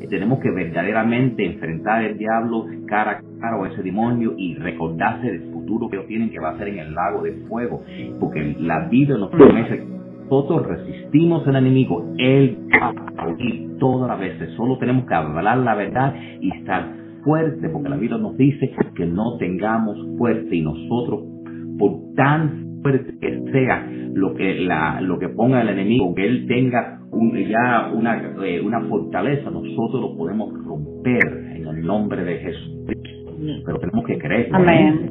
Eh, 0.02 0.08
tenemos 0.10 0.40
que 0.40 0.52
verdaderamente 0.52 1.46
enfrentar 1.46 2.04
el 2.04 2.18
diablo 2.18 2.66
cara 2.88 3.12
a 3.12 3.40
cara 3.40 3.58
o 3.58 3.66
ese 3.66 3.84
demonio 3.84 4.34
y 4.38 4.56
recordarse 4.56 5.28
del 5.28 5.52
futuro 5.52 5.90
que 5.90 5.98
tienen 6.08 6.30
que 6.30 6.40
va 6.40 6.50
a 6.50 6.58
ser 6.58 6.70
en 6.70 6.80
el 6.80 6.94
lago 6.94 7.22
de 7.24 7.34
fuego. 7.48 7.84
Porque 8.20 8.56
la 8.60 8.88
vida 8.90 9.18
nos 9.18 9.30
promete 9.30 9.96
nosotros 10.30 10.66
resistimos 10.66 11.48
al 11.48 11.58
enemigo, 11.58 12.04
él 12.18 12.58
va 12.82 12.94
a 13.16 13.28
huir 13.28 13.78
todas 13.78 14.08
las 14.08 14.20
veces. 14.20 14.56
Solo 14.58 14.80
tenemos 14.80 15.06
que 15.06 15.14
hablar 15.14 15.60
la 15.60 15.76
verdad 15.76 16.16
y 16.42 16.52
estar 16.52 16.96
fuerte, 17.24 17.70
porque 17.70 17.90
la 17.90 17.98
vida 17.98 18.18
nos 18.18 18.36
dice 18.36 18.72
que 18.96 19.06
no 19.06 19.38
tengamos 19.38 19.98
fuerte 20.18 20.56
y 20.56 20.62
nosotros, 20.64 21.26
por 21.78 22.16
tan 22.16 22.65
fuerte 22.86 23.18
que 23.20 23.52
sea 23.52 23.88
lo 24.14 24.36
que 24.36 24.60
la, 24.60 25.02
lo 25.02 25.18
que 25.18 25.30
ponga 25.30 25.62
el 25.62 25.70
enemigo, 25.70 26.14
que 26.14 26.26
él 26.26 26.46
tenga 26.48 27.00
ya 27.50 27.92
una, 27.94 28.36
eh, 28.46 28.62
una 28.62 28.82
fortaleza, 28.82 29.50
nosotros 29.50 30.02
lo 30.02 30.18
podemos 30.18 30.54
romper 30.64 31.56
en 31.56 31.68
el 31.68 31.82
nombre 31.82 32.24
de 32.24 32.38
Jesús. 32.38 32.86
Pero 33.66 33.80
tenemos 33.80 34.06
que 34.06 34.18
creer. 34.18 34.50
Amén 34.54 35.10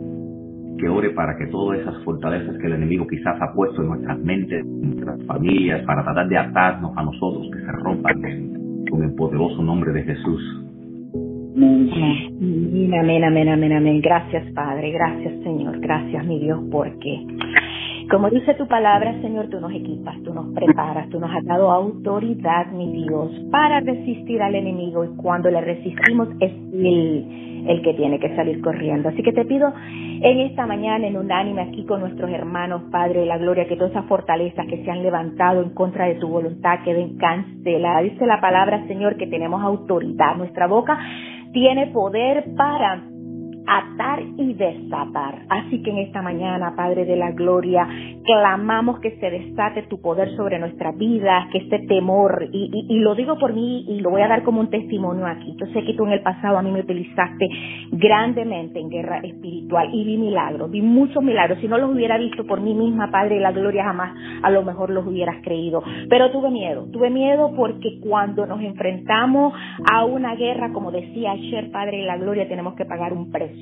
que 0.76 0.88
ore 0.88 1.10
para 1.10 1.36
que 1.36 1.46
todas 1.46 1.78
esas 1.78 2.02
fortalezas 2.02 2.58
que 2.58 2.66
el 2.66 2.74
enemigo 2.74 3.06
quizás 3.06 3.40
ha 3.40 3.54
puesto 3.54 3.80
en 3.80 3.88
nuestras 3.88 4.18
mentes, 4.18 4.60
en 4.64 4.90
nuestras 4.90 5.24
familias, 5.24 5.82
para 5.86 6.02
tratar 6.02 6.28
de 6.28 6.36
atarnos 6.36 6.92
a 6.96 7.02
nosotros, 7.04 7.48
que 7.52 7.60
se 7.60 7.72
rompan 7.72 8.20
con 8.90 9.02
el 9.04 9.14
poderoso 9.14 9.62
nombre 9.62 9.92
de 9.92 10.02
Jesús. 10.02 10.64
Amén, 11.56 12.92
amén, 12.99 13.25
amén, 13.25 13.49
amén, 13.49 13.73
amén. 13.73 14.00
Gracias, 14.00 14.44
Padre. 14.54 14.90
Gracias, 14.90 15.40
Señor. 15.44 15.78
Gracias, 15.78 16.26
mi 16.26 16.40
Dios, 16.40 16.61
porque 16.70 17.25
Como 18.11 18.28
dice 18.28 18.54
tu 18.54 18.66
palabra, 18.66 19.14
Señor, 19.23 19.49
tú 19.50 19.61
nos 19.61 19.73
equipas, 19.73 20.20
tú 20.25 20.34
nos 20.34 20.52
preparas, 20.52 21.08
tú 21.11 21.20
nos 21.20 21.30
has 21.30 21.44
dado 21.44 21.70
autoridad, 21.70 22.73
mi 22.73 23.04
Dios, 23.04 23.30
para 23.52 23.80
resistir 23.80 24.42
al 24.42 24.56
enemigo 24.56 25.04
y 25.04 25.16
cuando 25.16 25.49
le 25.49 25.61
resistimos 25.61 26.28
es 26.40 26.52
Él 26.73 27.44
el 27.66 27.82
que 27.82 27.94
tiene 27.94 28.18
que 28.18 28.34
salir 28.37 28.61
corriendo. 28.61 29.08
Así 29.08 29.23
que 29.23 29.32
te 29.32 29.44
pido 29.44 29.73
en 30.20 30.40
esta 30.40 30.66
mañana, 30.66 31.06
en 31.06 31.16
unánime, 31.16 31.62
aquí 31.62 31.84
con 31.87 32.00
nuestros 32.00 32.30
hermanos, 32.30 32.82
Padre 32.90 33.25
la 33.25 33.38
Gloria, 33.38 33.66
que 33.66 33.76
todas 33.76 33.92
esas 33.92 34.06
fortalezas 34.06 34.66
que 34.66 34.84
se 34.84 34.90
han 34.90 35.02
levantado 35.02 35.62
en 35.62 35.70
contra 35.70 36.06
de 36.06 36.16
tu 36.16 36.28
voluntad 36.28 36.80
queden 36.84 37.16
canceladas. 37.16 38.04
Dice 38.04 38.26
la 38.26 38.40
palabra, 38.40 38.87
Señor, 38.87 39.16
que 39.16 39.26
tenemos 39.26 39.62
autoridad. 39.62 40.37
Nuestra 40.37 40.66
boca 40.66 40.99
tiene 41.54 41.87
poder 41.88 42.44
para 42.56 43.13
atar 43.66 44.21
y 44.37 44.54
desatar. 44.54 45.42
Así 45.49 45.83
que 45.83 45.90
en 45.90 45.99
esta 45.99 46.23
mañana, 46.23 46.75
Padre 46.76 47.04
de 47.04 47.16
la 47.16 47.30
Gloria, 47.33 47.87
clamamos 48.25 49.00
que 49.00 49.18
se 49.18 49.30
desate 49.30 49.83
tu 49.83 50.00
poder 50.00 50.35
sobre 50.37 50.59
nuestra 50.59 50.92
vida, 50.92 51.49
que 51.52 51.59
este 51.59 51.80
temor, 51.87 52.49
y, 52.52 52.71
y, 52.88 52.99
lo 53.00 53.14
digo 53.14 53.38
por 53.38 53.52
mí 53.52 53.85
y 53.88 54.00
lo 54.00 54.11
voy 54.11 54.23
a 54.23 54.28
dar 54.28 54.42
como 54.42 54.61
un 54.61 54.71
testimonio 54.71 55.26
aquí. 55.26 55.56
Yo 55.59 55.66
sé 55.66 55.85
que 55.85 55.94
tú 55.94 56.04
en 56.06 56.12
el 56.12 56.23
pasado 56.23 56.59
a 56.59 56.62
mí 56.62 56.71
me 56.71 56.80
utilizaste 56.80 57.49
grandemente 57.92 58.80
en 58.80 58.90
guerra 58.90 59.18
espiritual 59.18 59.88
y 59.92 60.04
vi 60.04 60.18
milagros, 60.18 60.71
vi 60.71 60.83
muchos 60.83 61.23
milagros. 61.23 61.59
Si 61.61 61.68
no 61.68 61.78
los 61.78 61.90
hubiera 61.90 62.18
visto 62.18 62.47
por 62.47 62.61
mí 62.61 62.75
misma, 62.75 63.11
Padre 63.11 63.37
de 63.37 63.40
la 63.40 63.52
Gloria, 63.52 63.85
jamás 63.85 64.14
a 64.42 64.50
lo 64.50 64.62
mejor 64.62 64.90
los 64.90 65.06
hubieras 65.06 65.37
creído. 65.42 65.83
Pero 66.09 66.30
tuve 66.30 66.50
miedo, 66.50 66.87
tuve 66.92 67.11
miedo 67.11 67.52
porque 67.56 68.00
cuando 68.00 68.47
nos 68.47 68.61
enfrentamos 68.61 69.54
a 69.90 70.04
una 70.04 70.35
guerra, 70.35 70.73
como 70.73 70.90
decía 70.90 71.33
ayer, 71.33 71.71
Padre 71.71 71.99
de 71.99 72.04
la 72.04 72.16
Gloria, 72.16 72.49
tenemos 72.49 72.75
que 72.75 72.85
pagar 72.85 73.12
un 73.12 73.30
precio 73.30 73.53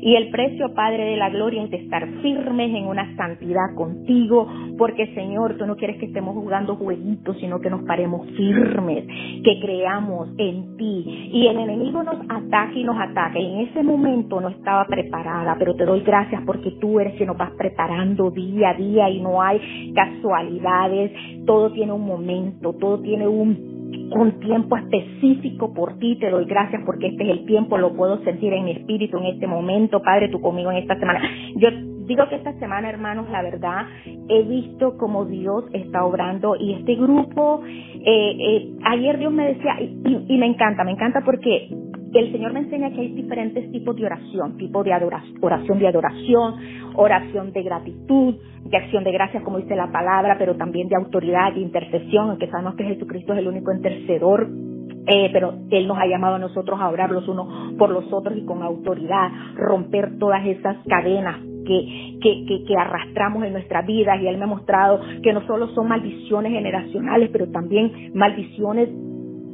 y 0.00 0.14
el 0.14 0.30
precio, 0.30 0.74
Padre 0.74 1.04
de 1.04 1.16
la 1.16 1.30
Gloria, 1.30 1.64
es 1.64 1.70
de 1.70 1.78
estar 1.78 2.06
firmes 2.22 2.74
en 2.74 2.86
una 2.86 3.16
santidad 3.16 3.74
contigo, 3.74 4.46
porque 4.76 5.14
Señor, 5.14 5.56
tú 5.56 5.66
no 5.66 5.76
quieres 5.76 5.98
que 5.98 6.06
estemos 6.06 6.34
jugando 6.34 6.76
jueguitos, 6.76 7.36
sino 7.38 7.60
que 7.60 7.70
nos 7.70 7.82
paremos 7.82 8.26
firmes, 8.36 9.04
que 9.42 9.60
creamos 9.60 10.28
en 10.38 10.76
ti. 10.76 11.30
Y 11.32 11.46
el 11.46 11.58
enemigo 11.58 12.02
nos 12.02 12.20
ataca 12.28 12.72
y 12.74 12.84
nos 12.84 12.96
ataca. 12.98 13.38
En 13.38 13.60
ese 13.68 13.82
momento 13.82 14.40
no 14.40 14.48
estaba 14.48 14.86
preparada, 14.86 15.56
pero 15.58 15.74
te 15.74 15.84
doy 15.84 16.00
gracias 16.00 16.42
porque 16.44 16.72
tú 16.80 17.00
eres 17.00 17.14
quien 17.14 17.28
nos 17.28 17.38
vas 17.38 17.52
preparando 17.52 18.30
día 18.30 18.70
a 18.70 18.74
día 18.74 19.10
y 19.10 19.20
no 19.20 19.42
hay 19.42 19.92
casualidades. 19.94 21.12
Todo 21.46 21.72
tiene 21.72 21.92
un 21.92 22.06
momento, 22.06 22.74
todo 22.74 23.00
tiene 23.00 23.26
un 23.26 23.77
un 24.10 24.40
tiempo 24.40 24.76
específico 24.76 25.72
por 25.72 25.98
ti. 25.98 26.16
Te 26.18 26.30
doy 26.30 26.44
gracias 26.44 26.82
porque 26.84 27.08
este 27.08 27.24
es 27.24 27.30
el 27.30 27.46
tiempo, 27.46 27.78
lo 27.78 27.94
puedo 27.94 28.22
sentir 28.24 28.52
en 28.52 28.64
mi 28.64 28.72
espíritu 28.72 29.18
en 29.18 29.26
este 29.26 29.46
momento. 29.46 30.02
Padre, 30.02 30.28
tú 30.28 30.40
conmigo 30.40 30.70
en 30.70 30.78
esta 30.78 30.98
semana. 30.98 31.20
Yo 31.56 31.68
digo 32.06 32.28
que 32.28 32.36
esta 32.36 32.52
semana, 32.58 32.88
hermanos, 32.88 33.28
la 33.30 33.42
verdad, 33.42 33.86
he 34.28 34.42
visto 34.42 34.96
como 34.96 35.26
Dios 35.26 35.64
está 35.72 36.04
obrando 36.04 36.56
y 36.58 36.72
este 36.74 36.94
grupo, 36.96 37.62
eh, 37.64 38.02
eh, 38.04 38.72
ayer 38.84 39.18
Dios 39.18 39.32
me 39.32 39.54
decía, 39.54 39.76
y, 39.80 40.24
y 40.28 40.38
me 40.38 40.46
encanta, 40.46 40.84
me 40.84 40.92
encanta 40.92 41.20
porque 41.24 41.68
el 42.14 42.32
Señor 42.32 42.52
me 42.52 42.60
enseña 42.60 42.90
que 42.90 43.00
hay 43.00 43.08
diferentes 43.14 43.70
tipos 43.70 43.96
de 43.96 44.06
oración, 44.06 44.56
tipo 44.56 44.82
de 44.82 44.92
adoración, 44.92 45.38
oración 45.40 45.78
de 45.78 45.88
adoración, 45.88 46.54
oración 46.94 47.52
de 47.52 47.62
gratitud, 47.62 48.34
de 48.64 48.76
acción 48.76 49.04
de 49.04 49.12
gracias, 49.12 49.42
como 49.42 49.58
dice 49.58 49.76
la 49.76 49.90
palabra, 49.92 50.36
pero 50.38 50.56
también 50.56 50.88
de 50.88 50.96
autoridad, 50.96 51.52
de 51.54 51.60
intercesión, 51.60 52.30
aunque 52.30 52.48
sabemos 52.48 52.74
que 52.76 52.84
Jesucristo 52.84 53.32
es 53.34 53.40
el 53.40 53.48
único 53.48 53.72
intercedor 53.72 54.48
eh, 55.10 55.30
pero 55.32 55.54
Él 55.70 55.88
nos 55.88 55.96
ha 55.96 56.06
llamado 56.06 56.34
a 56.34 56.38
nosotros 56.38 56.78
a 56.78 56.90
orar 56.90 57.10
los 57.10 57.26
unos 57.28 57.72
por 57.78 57.88
los 57.88 58.12
otros 58.12 58.36
y 58.36 58.44
con 58.44 58.62
autoridad, 58.62 59.30
romper 59.56 60.18
todas 60.18 60.44
esas 60.46 60.76
cadenas 60.86 61.38
que, 61.64 62.18
que, 62.22 62.44
que, 62.46 62.64
que, 62.66 62.76
arrastramos 62.76 63.42
en 63.44 63.54
nuestras 63.54 63.86
vidas. 63.86 64.20
Y 64.20 64.26
Él 64.26 64.36
me 64.36 64.44
ha 64.44 64.48
mostrado 64.48 65.00
que 65.22 65.32
no 65.32 65.46
solo 65.46 65.68
son 65.68 65.88
maldiciones 65.88 66.52
generacionales, 66.52 67.30
pero 67.32 67.50
también 67.50 68.12
maldiciones 68.14 68.90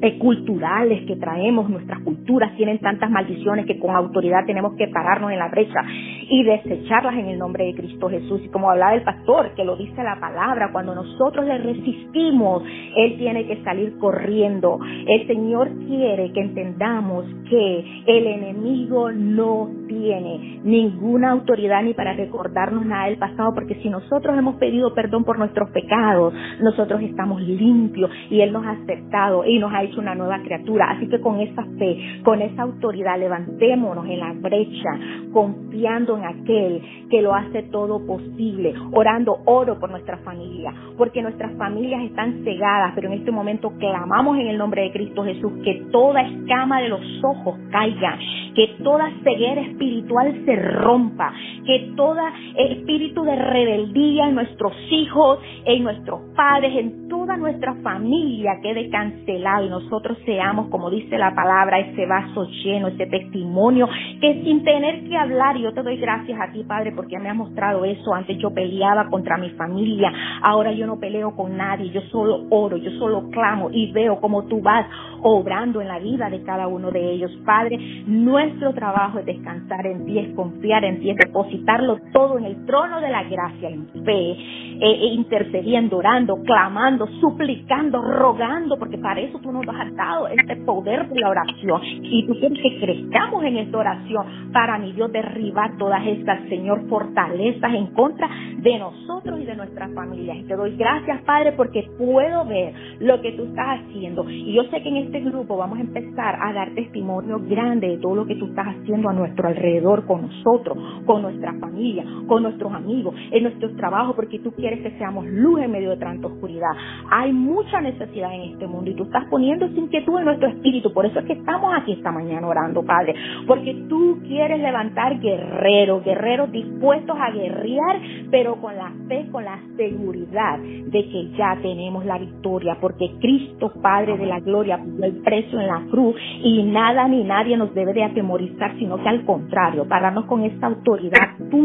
eh, 0.02 0.18
culturales 0.18 1.06
que 1.06 1.16
traemos, 1.16 1.70
nuestras 1.70 2.00
culturas 2.00 2.54
tienen 2.56 2.78
tantas 2.78 3.10
maldiciones 3.10 3.64
que 3.66 3.78
con 3.78 3.94
autoridad 3.94 4.44
tenemos 4.46 4.74
que 4.74 4.88
pararnos 4.88 5.32
en 5.32 5.38
la 5.38 5.48
brecha 5.48 5.80
y 6.28 6.42
desecharlas 6.42 7.14
en 7.14 7.28
el 7.28 7.38
nombre 7.38 7.64
de 7.64 7.74
Cristo 7.74 8.08
Jesús. 8.08 8.42
Y 8.44 8.48
como 8.48 8.70
hablaba 8.70 8.94
el 8.94 9.02
pastor, 9.02 9.54
que 9.54 9.64
lo 9.64 9.76
dice 9.76 10.02
la 10.02 10.18
palabra, 10.20 10.70
cuando 10.72 10.94
nosotros 10.94 11.46
le 11.46 11.58
resistimos, 11.58 12.62
Él 12.96 13.16
tiene 13.16 13.46
que 13.46 13.62
salir 13.62 13.96
corriendo. 13.98 14.78
El 15.06 15.26
Señor 15.26 15.70
quiere 15.86 16.32
que 16.32 16.40
entendamos 16.40 17.24
que 17.48 18.02
el 18.06 18.26
enemigo 18.26 19.12
no 19.12 19.70
tiene 19.88 20.60
ninguna 20.64 21.30
autoridad 21.30 21.82
ni 21.82 21.94
para 21.94 22.14
recordarnos 22.14 22.84
nada 22.84 23.06
del 23.06 23.18
pasado, 23.18 23.54
porque 23.54 23.76
si 23.76 23.88
nosotros 23.88 24.36
hemos 24.36 24.56
pedido 24.56 24.94
perdón 24.94 25.24
por 25.24 25.38
nuestros 25.38 25.70
pecados, 25.70 26.34
nosotros 26.60 27.00
estamos 27.02 27.40
limpios 27.40 28.10
y 28.30 28.40
Él 28.40 28.52
nos 28.52 28.64
ha 28.66 28.72
aceptado 28.72 29.44
y 29.44 29.58
nos 29.58 29.72
ha 29.72 29.83
hecho 29.84 30.00
una 30.00 30.14
nueva 30.14 30.40
criatura. 30.42 30.90
Así 30.90 31.08
que 31.08 31.20
con 31.20 31.40
esa 31.40 31.64
fe, 31.78 32.20
con 32.24 32.42
esa 32.42 32.62
autoridad, 32.62 33.18
levantémonos 33.18 34.06
en 34.06 34.20
la 34.20 34.32
brecha, 34.32 34.90
confiando 35.32 36.18
en 36.18 36.24
aquel 36.24 36.82
que 37.10 37.22
lo 37.22 37.34
hace 37.34 37.62
todo 37.64 38.04
posible, 38.06 38.74
orando 38.92 39.38
oro 39.46 39.78
por 39.78 39.90
nuestra 39.90 40.18
familia, 40.18 40.72
porque 40.96 41.22
nuestras 41.22 41.56
familias 41.56 42.02
están 42.04 42.44
cegadas, 42.44 42.92
pero 42.94 43.08
en 43.08 43.14
este 43.14 43.30
momento 43.30 43.72
clamamos 43.78 44.38
en 44.38 44.48
el 44.48 44.58
nombre 44.58 44.82
de 44.82 44.92
Cristo 44.92 45.24
Jesús 45.24 45.52
que 45.64 45.86
toda 45.90 46.22
escama 46.22 46.80
de 46.80 46.88
los 46.88 47.00
ojos 47.22 47.58
caiga, 47.70 48.18
que 48.54 48.76
toda 48.82 49.10
ceguera 49.22 49.60
espiritual 49.62 50.42
se 50.44 50.56
rompa, 50.56 51.32
que 51.66 51.92
todo 51.96 52.14
espíritu 52.56 53.24
de 53.24 53.36
rebeldía 53.36 54.28
en 54.28 54.34
nuestros 54.34 54.72
hijos, 54.90 55.38
en 55.64 55.82
nuestros 55.82 56.20
padres, 56.36 56.72
en 56.76 57.08
toda 57.08 57.36
nuestra 57.36 57.74
familia 57.82 58.52
quede 58.62 58.88
cancelado 58.90 59.73
nosotros 59.74 60.16
seamos, 60.24 60.68
como 60.68 60.88
dice 60.88 61.18
la 61.18 61.34
palabra, 61.34 61.80
ese 61.80 62.06
vaso 62.06 62.46
lleno, 62.62 62.88
ese 62.88 63.06
testimonio, 63.06 63.88
que 64.20 64.42
sin 64.44 64.62
tener 64.62 65.04
que 65.08 65.16
hablar, 65.16 65.56
y 65.56 65.62
yo 65.62 65.72
te 65.72 65.82
doy 65.82 65.96
gracias 65.96 66.38
a 66.40 66.52
ti, 66.52 66.62
Padre, 66.64 66.92
porque 66.92 67.18
me 67.18 67.28
has 67.28 67.36
mostrado 67.36 67.84
eso. 67.84 68.14
Antes 68.14 68.38
yo 68.38 68.52
peleaba 68.52 69.08
contra 69.10 69.36
mi 69.36 69.50
familia, 69.50 70.12
ahora 70.42 70.72
yo 70.72 70.86
no 70.86 71.00
peleo 71.00 71.34
con 71.34 71.56
nadie, 71.56 71.90
yo 71.90 72.00
solo 72.12 72.46
oro, 72.50 72.76
yo 72.76 72.90
solo 72.92 73.28
clamo 73.30 73.68
y 73.72 73.90
veo 73.92 74.20
como 74.20 74.44
tú 74.44 74.60
vas 74.60 74.86
obrando 75.22 75.80
en 75.80 75.88
la 75.88 75.98
vida 75.98 76.28
de 76.30 76.42
cada 76.42 76.68
uno 76.68 76.90
de 76.90 77.12
ellos. 77.12 77.30
Padre, 77.44 77.78
nuestro 78.06 78.74
trabajo 78.74 79.18
es 79.18 79.26
descansar 79.26 79.86
en 79.86 80.04
ti, 80.04 80.18
es 80.18 80.34
confiar 80.34 80.84
en 80.84 81.00
ti, 81.00 81.10
es 81.10 81.16
depositarlo 81.16 81.98
todo 82.12 82.38
en 82.38 82.44
el 82.44 82.66
trono 82.66 83.00
de 83.00 83.08
la 83.08 83.24
gracia, 83.24 83.70
en 83.70 83.88
fe, 84.04 84.32
eh, 84.80 85.14
intercediendo, 85.14 85.96
orando, 85.96 86.36
clamando, 86.44 87.06
suplicando, 87.20 88.02
rogando, 88.02 88.78
porque 88.78 88.98
para 88.98 89.20
eso 89.20 89.38
tú 89.38 89.50
nos 89.50 89.63
has 89.72 89.94
dado 89.94 90.28
este 90.28 90.56
poder 90.56 91.08
de 91.08 91.20
la 91.20 91.30
oración. 91.30 91.80
Y 91.84 92.26
tú 92.26 92.34
quieres 92.38 92.58
que 92.60 92.80
crezcamos 92.80 93.44
en 93.44 93.58
esta 93.58 93.78
oración 93.78 94.26
para, 94.52 94.78
mi 94.78 94.92
Dios, 94.92 95.10
derribar 95.12 95.76
todas 95.78 96.04
estas, 96.06 96.40
Señor, 96.48 96.88
fortalezas 96.88 97.74
en 97.74 97.86
contra 97.88 98.28
de 98.58 98.78
nosotros 98.78 99.40
y 99.40 99.44
de 99.44 99.54
nuestras 99.54 99.92
familias. 99.94 100.46
Te 100.46 100.56
doy 100.56 100.76
gracias, 100.76 101.22
Padre, 101.22 101.52
porque 101.52 101.86
puedo 101.98 102.44
ver 102.46 102.74
lo 103.00 103.20
que 103.20 103.32
tú 103.32 103.44
estás 103.44 103.80
haciendo. 103.80 104.28
Y 104.28 104.54
yo 104.54 104.64
sé 104.64 104.82
que 104.82 104.88
en 104.88 104.96
este 104.96 105.20
grupo 105.20 105.56
vamos 105.56 105.78
a 105.78 105.82
empezar 105.82 106.38
a 106.40 106.52
dar 106.52 106.74
testimonio 106.74 107.40
grande 107.40 107.88
de 107.88 107.98
todo 107.98 108.14
lo 108.14 108.26
que 108.26 108.36
tú 108.36 108.46
estás 108.46 108.68
haciendo 108.68 109.08
a 109.08 109.12
nuestro 109.12 109.48
alrededor, 109.48 110.06
con 110.06 110.22
nosotros, 110.22 110.76
con 111.04 111.22
nuestra 111.22 111.52
familia, 111.60 112.04
con 112.26 112.42
nuestros 112.42 112.72
amigos, 112.72 113.14
en 113.30 113.42
nuestros 113.42 113.76
trabajos, 113.76 114.16
porque 114.16 114.38
tú 114.38 114.52
quieres 114.52 114.80
que 114.80 114.96
seamos 114.98 115.26
luz 115.26 115.60
en 115.60 115.70
medio 115.70 115.90
de 115.90 115.96
tanta 115.98 116.26
oscuridad. 116.26 116.70
Hay 117.10 117.32
mucha 117.32 117.80
necesidad 117.80 118.34
en 118.34 118.52
este 118.52 118.66
mundo 118.66 118.90
y 118.90 118.94
tú 118.94 119.04
estás 119.04 119.24
poniendo 119.30 119.53
esa 119.56 119.78
inquietud 119.78 120.18
en 120.18 120.24
nuestro 120.24 120.48
espíritu. 120.48 120.92
Por 120.92 121.06
eso 121.06 121.18
es 121.20 121.26
que 121.26 121.34
estamos 121.34 121.72
aquí 121.76 121.92
esta 121.92 122.12
mañana 122.12 122.46
orando, 122.46 122.84
Padre, 122.84 123.14
porque 123.46 123.74
tú 123.88 124.20
quieres 124.26 124.60
levantar 124.60 125.18
guerreros, 125.20 126.04
guerreros 126.04 126.50
dispuestos 126.52 127.16
a 127.18 127.30
guerrear, 127.30 128.00
pero 128.30 128.56
con 128.60 128.76
la 128.76 128.92
fe, 129.08 129.26
con 129.30 129.44
la 129.44 129.58
seguridad 129.76 130.58
de 130.58 131.08
que 131.08 131.30
ya 131.36 131.56
tenemos 131.62 132.04
la 132.04 132.18
victoria, 132.18 132.76
porque 132.80 133.10
Cristo, 133.20 133.72
Padre 133.82 134.16
de 134.16 134.26
la 134.26 134.40
gloria, 134.40 134.78
puso 134.78 135.04
el 135.04 135.22
precio 135.22 135.60
en 135.60 135.66
la 135.66 135.82
cruz 135.90 136.16
y 136.42 136.62
nada 136.64 137.08
ni 137.08 137.24
nadie 137.24 137.56
nos 137.56 137.74
debe 137.74 137.92
de 137.92 138.04
atemorizar, 138.04 138.76
sino 138.78 139.02
que 139.02 139.08
al 139.08 139.24
contrario, 139.24 139.86
pararnos 139.88 140.26
con 140.26 140.42
esta 140.44 140.66
autoridad 140.66 141.36
tuya, 141.50 141.64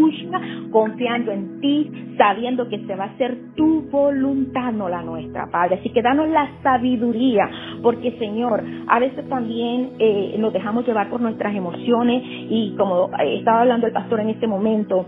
confiando 0.71 1.31
en 1.31 1.59
ti, 1.61 1.91
sabiendo 2.17 2.67
que 2.67 2.79
se 2.85 2.95
va 2.95 3.05
a 3.05 3.07
hacer 3.07 3.37
tu 3.55 3.81
voluntad, 3.89 4.71
no 4.73 4.89
la 4.89 5.01
nuestra, 5.01 5.47
Padre. 5.51 5.75
Así 5.79 5.89
que 5.89 6.01
danos 6.01 6.29
la 6.29 6.49
sabiduría, 6.61 7.49
porque 7.81 8.17
Señor, 8.17 8.63
a 8.87 8.99
veces 8.99 9.27
también 9.29 9.91
eh, 9.99 10.35
nos 10.39 10.53
dejamos 10.53 10.85
llevar 10.87 11.09
por 11.09 11.21
nuestras 11.21 11.55
emociones 11.55 12.21
y 12.25 12.75
como 12.77 13.09
eh, 13.19 13.37
estaba 13.39 13.61
hablando 13.61 13.87
el 13.87 13.93
pastor 13.93 14.19
en 14.21 14.29
este 14.29 14.47
momento, 14.47 15.05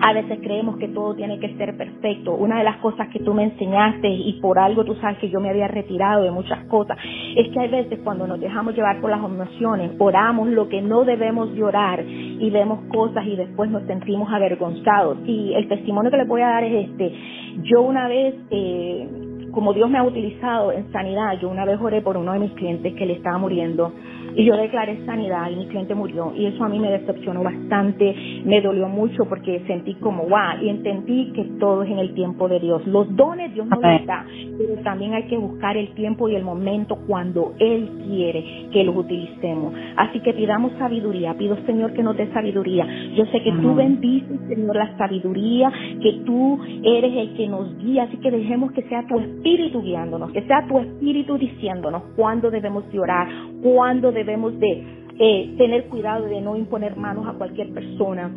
A 0.00 0.12
veces 0.12 0.38
creemos 0.40 0.76
que 0.76 0.88
todo 0.88 1.14
tiene 1.14 1.40
que 1.40 1.56
ser 1.56 1.76
perfecto. 1.76 2.34
Una 2.34 2.58
de 2.58 2.64
las 2.64 2.76
cosas 2.76 3.08
que 3.08 3.18
tú 3.18 3.34
me 3.34 3.44
enseñaste 3.44 4.08
y 4.08 4.38
por 4.40 4.58
algo 4.58 4.84
tú 4.84 4.94
sabes 4.96 5.18
que 5.18 5.28
yo 5.28 5.40
me 5.40 5.50
había 5.50 5.66
retirado 5.66 6.22
de 6.22 6.30
muchas 6.30 6.64
cosas, 6.66 6.96
es 7.36 7.48
que 7.48 7.58
hay 7.58 7.68
veces 7.68 7.98
cuando 8.04 8.26
nos 8.26 8.38
dejamos 8.38 8.76
llevar 8.76 9.00
por 9.00 9.10
las 9.10 9.18
emociones, 9.18 9.90
oramos 9.98 10.48
lo 10.48 10.68
que 10.68 10.80
no 10.80 11.04
debemos 11.04 11.52
llorar 11.54 12.04
y 12.06 12.48
vemos 12.50 12.80
cosas 12.92 13.26
y 13.26 13.34
después 13.34 13.70
nos 13.70 13.82
sentimos 13.86 14.32
avergonzados. 14.32 15.18
Y 15.26 15.54
el 15.54 15.66
testimonio 15.68 16.10
que 16.12 16.18
le 16.18 16.24
voy 16.24 16.42
a 16.42 16.48
dar 16.48 16.64
es 16.64 16.90
este. 16.90 17.12
Yo 17.64 17.82
una 17.82 18.06
vez... 18.06 18.34
Eh, 18.50 19.27
como 19.58 19.72
Dios 19.72 19.90
me 19.90 19.98
ha 19.98 20.04
utilizado 20.04 20.70
en 20.70 20.92
sanidad, 20.92 21.32
yo 21.42 21.48
una 21.48 21.64
vez 21.64 21.80
oré 21.80 22.00
por 22.00 22.16
uno 22.16 22.32
de 22.32 22.38
mis 22.38 22.52
clientes 22.52 22.94
que 22.94 23.04
le 23.04 23.14
estaba 23.14 23.38
muriendo 23.38 23.92
y 24.38 24.44
yo 24.44 24.56
declaré 24.56 25.04
sanidad 25.04 25.50
y 25.50 25.56
mi 25.56 25.66
cliente 25.66 25.96
murió 25.96 26.32
y 26.36 26.46
eso 26.46 26.62
a 26.62 26.68
mí 26.68 26.78
me 26.78 26.92
decepcionó 26.92 27.42
bastante, 27.42 28.14
me 28.44 28.60
dolió 28.60 28.88
mucho 28.88 29.24
porque 29.24 29.64
sentí 29.66 29.94
como 29.94 30.28
wow 30.28 30.62
y 30.62 30.68
entendí 30.68 31.32
que 31.32 31.42
todo 31.58 31.82
es 31.82 31.90
en 31.90 31.98
el 31.98 32.14
tiempo 32.14 32.48
de 32.48 32.60
Dios. 32.60 32.86
Los 32.86 33.14
dones 33.16 33.52
Dios 33.52 33.66
nos 33.66 33.80
da, 33.80 34.24
pero 34.56 34.80
también 34.84 35.14
hay 35.14 35.24
que 35.24 35.36
buscar 35.36 35.76
el 35.76 35.92
tiempo 35.94 36.28
y 36.28 36.36
el 36.36 36.44
momento 36.44 36.96
cuando 37.08 37.54
Él 37.58 37.90
quiere 38.06 38.68
que 38.72 38.84
los 38.84 38.94
utilicemos. 38.94 39.74
Así 39.96 40.20
que 40.20 40.32
pidamos 40.32 40.70
sabiduría, 40.78 41.34
pido 41.34 41.56
Señor 41.66 41.92
que 41.94 42.04
nos 42.04 42.16
dé 42.16 42.32
sabiduría. 42.32 42.86
Yo 43.16 43.26
sé 43.26 43.42
que 43.42 43.50
tú 43.50 43.74
bendices 43.74 44.38
Señor 44.46 44.76
la 44.76 44.96
sabiduría, 44.98 45.72
que 46.00 46.12
tú 46.24 46.60
eres 46.84 47.12
el 47.12 47.34
que 47.34 47.48
nos 47.48 47.76
guía, 47.78 48.04
así 48.04 48.16
que 48.18 48.30
dejemos 48.30 48.70
que 48.70 48.82
sea 48.82 49.04
tu 49.08 49.18
espíritu 49.18 49.82
guiándonos, 49.82 50.30
que 50.30 50.42
sea 50.42 50.64
tu 50.68 50.78
espíritu 50.78 51.36
diciéndonos 51.36 52.02
cuándo 52.14 52.52
debemos 52.52 52.88
de 52.92 53.00
orar, 53.00 53.26
cuándo 53.64 54.12
debemos 54.12 54.27
de 54.60 54.84
eh, 55.18 55.54
tener 55.58 55.86
cuidado 55.86 56.26
de 56.26 56.40
no 56.40 56.56
imponer 56.56 56.96
manos 56.96 57.26
a 57.26 57.32
cualquier 57.32 57.72
persona, 57.72 58.30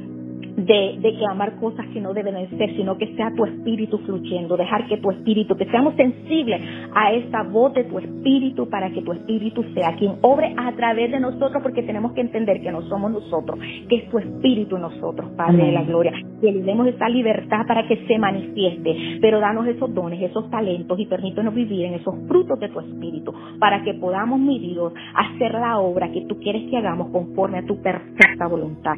de, 0.56 0.98
de 1.00 1.16
clamar 1.18 1.60
cosas 1.60 1.86
que 1.88 2.02
no 2.02 2.14
deben 2.14 2.36
ser, 2.58 2.76
sino 2.76 2.98
que 2.98 3.16
sea 3.16 3.32
tu 3.36 3.46
espíritu 3.46 3.98
fluyendo, 4.00 4.58
dejar 4.58 4.88
que 4.88 4.98
tu 4.98 5.12
espíritu, 5.12 5.56
que 5.56 5.66
seamos 5.66 5.96
sensibles 5.96 6.62
a 6.94 7.14
esta 7.14 7.44
voz 7.44 7.74
de 7.74 7.84
tu 7.86 8.00
espíritu 8.00 8.70
para 8.70 8.90
que 8.92 9.02
tu 9.02 9.14
espíritu 9.14 9.64
sea 9.74 9.96
quien 9.98 10.16
obre 10.22 10.54
a 10.58 10.72
través 10.74 11.12
de 11.12 11.20
nosotros, 11.20 11.62
porque 11.62 11.84
tenemos 11.84 12.14
que 12.14 12.22
entender 12.22 12.62
que 12.62 12.72
no 12.72 12.82
somos 12.84 13.12
nosotros, 13.12 13.60
que 13.90 13.96
es 13.96 14.10
tu 14.10 14.18
espíritu 14.18 14.76
en 14.76 14.84
nosotros, 14.84 15.32
Padre 15.36 15.66
de 15.66 15.72
la 15.72 15.84
Gloria, 15.84 16.14
que 16.42 16.52
le 16.52 16.64
demos 16.64 16.88
esa 16.88 17.10
libertad 17.10 17.66
para 17.68 17.88
que 17.88 18.06
se 18.08 18.18
manifieste, 18.18 19.20
pero 19.22 19.40
danos 19.40 19.68
esos 19.68 19.94
dones, 19.94 20.22
esos 20.22 20.50
talentos 20.50 21.00
y 21.00 21.06
permítanos 21.06 21.54
vivir 21.54 21.86
en 21.86 21.94
esos 21.96 22.16
frutos 22.28 22.60
de 22.60 22.70
tu 22.70 22.80
espíritu, 22.80 23.34
para 23.60 23.84
que 23.84 23.94
podamos, 23.96 24.40
mi 24.40 24.60
Dios, 24.60 24.94
hacer 25.16 25.54
la 25.54 25.80
obra 25.80 26.12
que 26.12 26.26
tú 26.28 26.38
quieres 26.40 26.70
que 26.70 26.78
hagamos 26.78 27.10
conforme 27.12 27.60
a 27.60 27.66
tu 27.66 27.82
perfecta 27.82 28.48
voluntad. 28.48 28.96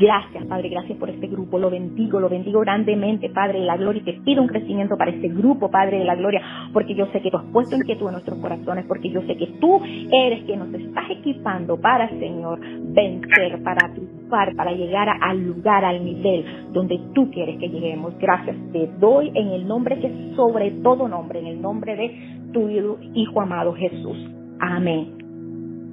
Gracias, 0.00 0.44
Padre, 0.46 0.68
gracias 0.68 0.91
por 0.94 1.10
este 1.10 1.26
grupo, 1.26 1.58
lo 1.58 1.70
bendigo, 1.70 2.20
lo 2.20 2.28
bendigo 2.28 2.60
grandemente, 2.60 3.30
Padre 3.30 3.60
de 3.60 3.66
la 3.66 3.76
Gloria, 3.76 4.02
y 4.02 4.04
te 4.04 4.20
pido 4.24 4.42
un 4.42 4.48
crecimiento 4.48 4.96
para 4.96 5.10
este 5.10 5.28
grupo, 5.28 5.70
Padre 5.70 5.98
de 5.98 6.04
la 6.04 6.14
Gloria, 6.14 6.42
porque 6.72 6.94
yo 6.94 7.06
sé 7.12 7.20
que 7.20 7.30
tú 7.30 7.36
has 7.36 7.44
puesto 7.52 7.76
inquietud 7.76 8.06
en 8.06 8.12
nuestros 8.12 8.38
corazones, 8.38 8.84
porque 8.86 9.10
yo 9.10 9.22
sé 9.22 9.36
que 9.36 9.46
tú 9.60 9.80
eres 10.10 10.44
quien 10.44 10.60
nos 10.60 10.72
estás 10.74 11.04
equipando 11.10 11.80
para, 11.80 12.08
Señor, 12.08 12.60
vencer, 12.60 13.62
para 13.62 13.92
triunfar, 13.92 14.54
para 14.54 14.72
llegar 14.72 15.08
al 15.20 15.46
lugar, 15.46 15.84
al 15.84 16.04
nivel 16.04 16.44
donde 16.72 17.00
tú 17.14 17.30
quieres 17.30 17.58
que 17.58 17.68
lleguemos. 17.68 18.16
Gracias 18.18 18.56
te 18.72 18.88
doy 18.98 19.30
en 19.34 19.48
el 19.48 19.66
nombre 19.66 19.98
que 19.98 20.32
sobre 20.36 20.70
todo 20.82 21.08
nombre, 21.08 21.40
en 21.40 21.46
el 21.46 21.62
nombre 21.62 21.96
de 21.96 22.50
tu 22.52 22.68
Hijo 23.14 23.40
amado 23.40 23.74
Jesús. 23.74 24.16
Amén. 24.60 25.08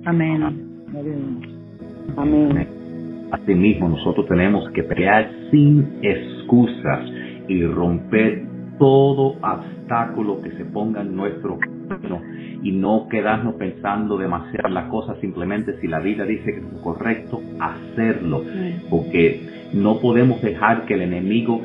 Amén. 0.05 0.43
Amén. 2.17 2.78
Asimismo, 3.31 3.89
nosotros 3.89 4.27
tenemos 4.27 4.69
que 4.71 4.83
pelear 4.83 5.29
sin 5.51 5.99
excusas 6.01 7.05
y 7.47 7.63
romper 7.65 8.43
todo 8.79 9.35
obstáculo 9.41 10.41
que 10.41 10.51
se 10.51 10.65
ponga 10.65 11.01
en 11.01 11.15
nuestro 11.15 11.59
camino 11.59 12.21
y 12.63 12.71
no 12.71 13.07
quedarnos 13.09 13.55
pensando 13.55 14.17
demasiado 14.17 14.69
las 14.69 14.89
cosas, 14.89 15.17
simplemente 15.19 15.79
si 15.79 15.87
la 15.87 15.99
vida 15.99 16.25
dice 16.25 16.45
que 16.45 16.59
es 16.59 16.81
correcto, 16.81 17.41
hacerlo, 17.59 18.43
porque 18.89 19.41
no 19.73 19.99
podemos 19.99 20.41
dejar 20.41 20.85
que 20.85 20.95
el 20.95 21.01
enemigo 21.01 21.61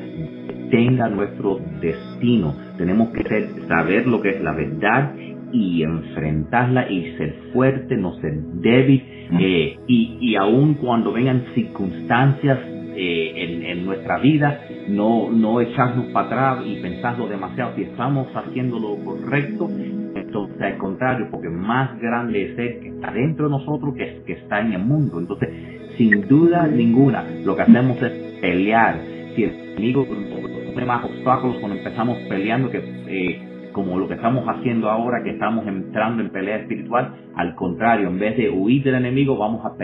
tenga 0.70 1.08
nuestro 1.08 1.60
destino. 1.80 2.54
Tenemos 2.76 3.10
que 3.10 3.22
saber 3.68 4.06
lo 4.06 4.20
que 4.20 4.30
es 4.30 4.40
la 4.40 4.52
verdad 4.52 5.14
y 5.54 5.84
enfrentarla 5.84 6.90
y 6.90 7.16
ser 7.16 7.34
fuerte, 7.52 7.96
no 7.96 8.14
ser 8.20 8.34
débil. 8.54 9.02
Eh, 9.38 9.78
y, 9.86 10.18
y 10.20 10.36
aun 10.36 10.74
cuando 10.74 11.12
vengan 11.12 11.44
circunstancias 11.54 12.58
eh, 12.96 13.32
en, 13.36 13.62
en, 13.62 13.86
nuestra 13.86 14.18
vida, 14.18 14.60
no, 14.88 15.30
no 15.30 15.60
echarnos 15.60 16.06
para 16.06 16.26
atrás 16.26 16.66
y 16.66 16.82
pensarlo 16.82 17.28
demasiado. 17.28 17.74
Si 17.76 17.82
estamos 17.82 18.26
haciendo 18.34 18.78
lo 18.80 18.96
correcto, 19.04 19.70
entonces 20.14 20.60
al 20.60 20.76
contrario, 20.78 21.28
porque 21.30 21.48
más 21.48 21.98
grande 22.00 22.50
es 22.50 22.58
el 22.58 22.80
que 22.80 22.88
está 22.88 23.12
dentro 23.12 23.46
de 23.46 23.52
nosotros 23.52 23.94
que, 23.94 24.22
que 24.26 24.32
está 24.32 24.60
en 24.60 24.72
el 24.72 24.82
mundo. 24.82 25.20
Entonces, 25.20 25.48
sin 25.96 26.26
duda 26.26 26.66
ninguna, 26.66 27.24
lo 27.44 27.54
que 27.54 27.62
hacemos 27.62 28.02
es 28.02 28.12
pelear. 28.40 29.00
Si 29.36 29.44
el 29.44 29.50
enemigo 29.50 30.04
pone 30.06 30.84
más 30.84 31.04
obstáculos 31.04 31.56
cuando 31.58 31.78
empezamos 31.78 32.18
peleando 32.28 32.70
que 32.70 32.78
eh, 33.06 33.53
como 33.74 33.98
lo 33.98 34.08
que 34.08 34.14
estamos 34.14 34.44
haciendo 34.46 34.88
ahora, 34.88 35.22
que 35.22 35.30
estamos 35.30 35.66
entrando 35.66 36.22
en 36.22 36.30
pelea 36.30 36.58
espiritual, 36.58 37.12
al 37.36 37.54
contrario, 37.56 38.08
en 38.08 38.18
vez 38.18 38.36
de 38.38 38.48
huir 38.48 38.82
del 38.84 38.94
enemigo, 38.94 39.36
vamos 39.36 39.60
a 39.66 39.74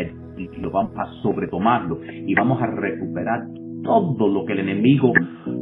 lo 0.58 0.70
vamos 0.70 0.92
a 0.96 1.06
sobretomarlo 1.22 2.00
y 2.06 2.32
vamos 2.34 2.62
a 2.62 2.66
recuperar 2.66 3.40
todo 3.82 4.28
lo 4.28 4.44
que 4.44 4.52
el 4.52 4.60
enemigo 4.60 5.12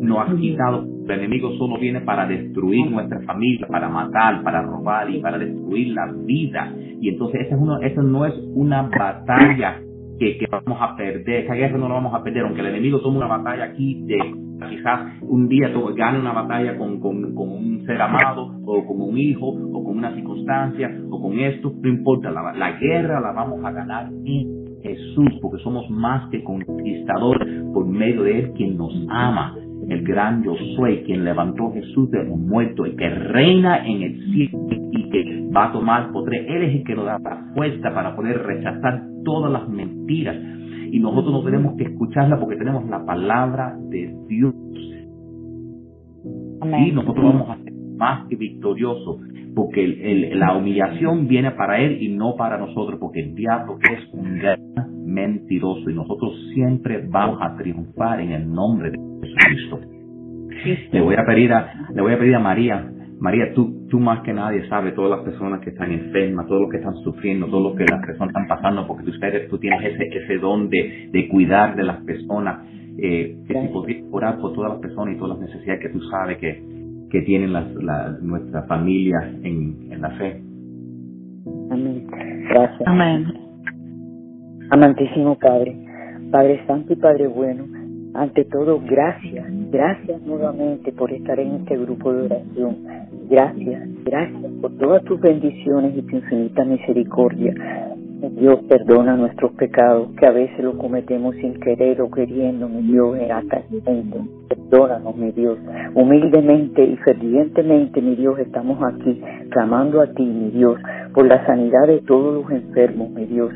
nos 0.01 0.19
ha 0.29 0.37
quitado. 0.37 0.85
El 1.09 1.19
enemigo 1.19 1.53
solo 1.57 1.79
viene 1.81 2.03
para 2.03 2.27
destruir 2.27 2.91
nuestra 2.91 3.21
familia, 3.23 3.67
para 3.67 3.89
matar, 3.89 4.43
para 4.43 4.63
robar 4.63 5.09
y 5.11 5.21
para 5.21 5.39
destruir 5.39 5.95
la 5.95 6.13
vida. 6.25 6.73
Y 7.01 7.09
entonces 7.09 7.47
esa, 7.47 7.55
es 7.55 7.61
uno, 7.61 7.81
esa 7.81 8.03
no 8.03 8.27
es 8.27 8.35
una 8.55 8.83
batalla 8.83 9.81
que, 10.19 10.37
que 10.37 10.47
vamos 10.51 10.79
a 10.81 10.95
perder. 10.97 11.45
Esa 11.45 11.55
guerra 11.55 11.79
no 11.79 11.89
la 11.89 11.95
vamos 11.95 12.15
a 12.15 12.23
perder, 12.23 12.45
aunque 12.45 12.61
el 12.61 12.67
enemigo 12.67 13.01
tome 13.01 13.17
una 13.17 13.27
batalla 13.27 13.65
aquí 13.65 14.03
de 14.05 14.19
quizás 14.67 15.23
un 15.23 15.49
día 15.49 15.71
gane 15.95 16.19
una 16.19 16.33
batalla 16.33 16.77
con, 16.77 17.01
con, 17.01 17.28
ser 17.89 18.03
amado 18.03 18.53
o 18.67 18.87
con 18.87 19.01
un 19.01 19.17
hijo 19.17 19.47
o 19.49 19.83
con 19.83 19.97
una 19.97 20.15
circunstancia 20.15 20.95
o 21.11 21.21
con 21.23 21.39
esto, 21.39 21.73
no 21.81 21.89
importa, 21.89 22.31
la, 22.31 22.53
la 22.53 22.73
guerra 22.73 23.19
la 23.19 23.33
vamos 23.33 23.65
a 23.65 23.73
ganar 23.73 24.11
en 24.27 24.59
Jesús 24.83 25.39
porque 25.41 25.63
somos 25.65 25.89
más 25.89 26.29
que 26.31 26.45
conquistadores 26.45 27.49
por 27.73 27.87
medio 27.87 28.25
de 28.25 28.41
Él 28.41 28.53
quien 28.53 28.77
nos 28.77 28.93
ama. 29.09 29.57
El 29.89 30.05
gran 30.05 30.45
yo 30.45 30.53
soy, 30.77 31.03
quien 31.05 31.25
levantó 31.25 31.69
a 31.69 31.73
Jesús 31.73 32.11
de 32.11 32.23
los 32.23 32.37
muertos, 32.37 32.89
y 32.89 32.95
que 32.95 33.09
reina 33.09 33.87
en 33.87 34.03
el 34.03 34.33
cielo 34.33 34.67
y 34.93 35.09
que 35.09 35.49
va 35.57 35.69
a 35.69 35.73
tomar 35.73 36.13
poder. 36.13 36.45
Él 36.47 36.65
es 36.65 36.75
el 36.75 36.85
que 36.85 36.95
nos 36.95 37.07
da 37.07 37.19
la 37.19 37.53
fuerza 37.55 37.95
para 37.95 38.15
poder 38.15 38.43
rechazar 38.43 39.03
todas 39.25 39.51
las 39.51 39.67
mentiras 39.67 40.37
y 40.93 41.01
nosotros 41.01 41.33
no 41.33 41.43
tenemos 41.43 41.75
que 41.77 41.85
escucharla 41.85 42.39
porque 42.39 42.57
tenemos 42.57 42.87
la 42.91 43.05
palabra 43.07 43.79
de 43.89 44.15
Dios. 44.29 44.55
Y 46.87 46.93
nosotros 46.93 47.25
vamos 47.25 47.49
a 47.49 47.57
ser 47.63 47.78
más 47.99 48.27
que 48.29 48.37
victoriosos 48.37 49.21
porque 49.55 50.33
la 50.35 50.57
humillación 50.57 51.27
viene 51.27 51.51
para 51.51 51.81
él 51.81 52.01
y 52.01 52.09
no 52.09 52.37
para 52.37 52.59
nosotros 52.59 52.99
porque 53.01 53.21
el 53.21 53.35
diablo 53.35 53.79
es 53.81 54.15
un 54.15 54.39
gran 54.39 54.61
mentiroso 55.05 55.91
y 55.91 55.95
nosotros 55.95 56.33
siempre 56.55 57.05
vamos 57.09 57.39
a 57.43 57.57
triunfar 57.57 58.21
en 58.21 58.33
el 58.33 58.51
nombre 58.51 58.93
de 58.93 58.99
Jesucristo. 59.23 59.81
Le 60.93 61.01
voy 61.01 61.17
a 61.17 61.25
pedir 61.25 61.53
a, 61.53 61.89
le 61.93 62.01
voy 62.01 62.13
a 62.13 62.19
pedir 62.19 62.35
a 62.35 62.41
María 62.41 62.93
María, 63.21 63.53
tú, 63.53 63.87
tú 63.91 63.99
más 63.99 64.21
que 64.23 64.33
nadie 64.33 64.69
sabes 64.69 64.95
todas 64.95 65.11
las 65.11 65.21
personas 65.21 65.61
que 65.61 65.71
están 65.71 65.91
enfermas, 65.91 66.47
todo 66.47 66.61
lo 66.61 66.69
que 66.69 66.77
están 66.77 66.95
sufriendo, 67.03 67.47
todo 67.47 67.71
lo 67.71 67.75
que 67.75 67.85
las 67.85 68.01
personas 68.07 68.29
están 68.29 68.47
pasando, 68.47 68.87
porque 68.87 69.05
tú, 69.05 69.13
tú 69.51 69.59
tienes 69.59 69.85
ese, 69.85 70.05
ese 70.05 70.39
don 70.39 70.71
de, 70.71 71.09
de 71.11 71.29
cuidar 71.29 71.75
de 71.75 71.83
las 71.83 71.97
personas. 72.05 72.65
Eh, 73.01 73.37
que 73.47 73.55
si 73.55 73.69
podrías 73.69 74.05
orar 74.11 74.39
por 74.41 74.53
todas 74.55 74.73
las 74.73 74.81
personas 74.81 75.15
y 75.15 75.19
todas 75.19 75.39
las 75.39 75.49
necesidades 75.49 75.81
que 75.81 75.89
tú 75.89 76.01
sabes 76.03 76.39
que, 76.39 76.63
que 77.11 77.23
tienen 77.23 77.53
las, 77.53 77.73
la, 77.75 78.17
nuestra 78.21 78.63
familia 78.65 79.19
en, 79.43 79.91
en 79.91 80.01
la 80.01 80.11
fe. 80.11 80.43
Amén. 81.71 82.07
Gracias. 82.49 82.83
Amén. 82.87 83.27
Amantísimo 84.71 85.39
Padre, 85.39 85.77
Padre 86.31 86.61
Santo 86.67 86.93
y 86.93 86.97
Padre 86.97 87.27
Bueno, 87.27 87.65
ante 88.15 88.45
todo, 88.45 88.81
gracias, 88.81 89.47
gracias 89.71 90.21
nuevamente 90.23 90.93
por 90.93 91.11
estar 91.13 91.39
en 91.41 91.57
este 91.57 91.77
grupo 91.79 92.13
de 92.13 92.27
oración. 92.27 92.77
Gracias, 93.31 93.89
gracias 94.05 94.53
por 94.61 94.77
todas 94.77 95.05
tus 95.05 95.21
bendiciones 95.21 95.97
y 95.97 96.03
tu 96.03 96.17
infinita 96.17 96.65
misericordia. 96.65 97.55
Dios 98.39 98.61
perdona 98.69 99.17
nuestros 99.17 99.53
pecados, 99.53 100.11
que 100.19 100.27
a 100.27 100.33
veces 100.33 100.59
los 100.59 100.77
cometemos 100.77 101.37
sin 101.37 101.59
querer 101.61 102.01
o 102.03 102.11
queriendo, 102.11 102.69
mi 102.69 102.83
Dios, 102.83 103.17
hasta 103.31 103.59
el 103.59 103.83
Perdónanos, 104.71 105.17
mi 105.17 105.33
Dios. 105.33 105.59
Humildemente 105.95 106.85
y 106.85 106.97
fervientemente, 106.99 108.03
mi 108.03 108.17
Dios, 108.17 108.39
estamos 108.39 108.79
aquí 108.83 109.21
clamando 109.51 110.03
a 110.03 110.07
ti, 110.09 110.25
mi 110.25 110.51
Dios, 110.51 110.79
por 111.15 111.27
la 111.27 111.45
sanidad 111.47 111.87
de 111.87 112.01
todos 112.01 112.35
los 112.35 112.51
enfermos, 112.51 113.11
mi 113.11 113.25
Dios. 113.25 113.51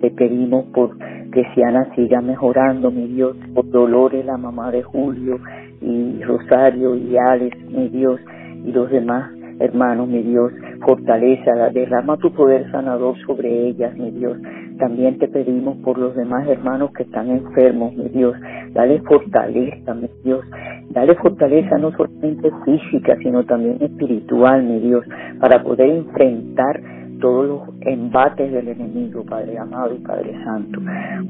Te 0.00 0.10
pedimos 0.10 0.64
por 0.72 0.96
que 0.98 1.44
Siana 1.54 1.94
siga 1.94 2.22
mejorando, 2.22 2.90
mi 2.90 3.08
Dios, 3.08 3.36
por 3.54 3.68
Dolores, 3.68 4.24
la 4.24 4.38
mamá 4.38 4.70
de 4.70 4.82
Julio, 4.82 5.38
y 5.82 6.22
Rosario 6.22 6.96
y 6.96 7.14
Alex, 7.16 7.58
mi 7.70 7.88
Dios, 7.88 8.20
y 8.64 8.72
los 8.72 8.88
demás 8.90 9.30
hermanos, 9.60 10.08
mi 10.08 10.22
Dios, 10.22 10.52
fortaleza, 10.84 11.52
derrama 11.72 12.16
tu 12.16 12.32
poder 12.32 12.70
sanador 12.70 13.16
sobre 13.26 13.68
ellas, 13.68 13.94
mi 13.96 14.10
Dios. 14.10 14.38
También 14.78 15.18
te 15.18 15.28
pedimos 15.28 15.76
por 15.78 15.98
los 15.98 16.16
demás 16.16 16.48
hermanos 16.48 16.90
que 16.92 17.04
están 17.04 17.30
enfermos, 17.30 17.94
mi 17.94 18.08
Dios. 18.08 18.36
Dale 18.72 19.00
fortaleza, 19.02 19.94
mi 19.94 20.08
Dios. 20.24 20.44
Dale 20.90 21.14
fortaleza 21.14 21.78
no 21.78 21.92
solamente 21.92 22.50
física, 22.64 23.16
sino 23.22 23.44
también 23.44 23.78
espiritual, 23.80 24.64
mi 24.64 24.80
Dios, 24.80 25.04
para 25.40 25.62
poder 25.62 25.88
enfrentar 25.90 26.80
todos 27.20 27.46
los 27.46 27.62
embates 27.82 28.52
del 28.52 28.68
enemigo, 28.68 29.24
Padre 29.24 29.58
amado 29.58 29.94
y 29.94 29.98
Padre 29.98 30.34
santo. 30.44 30.80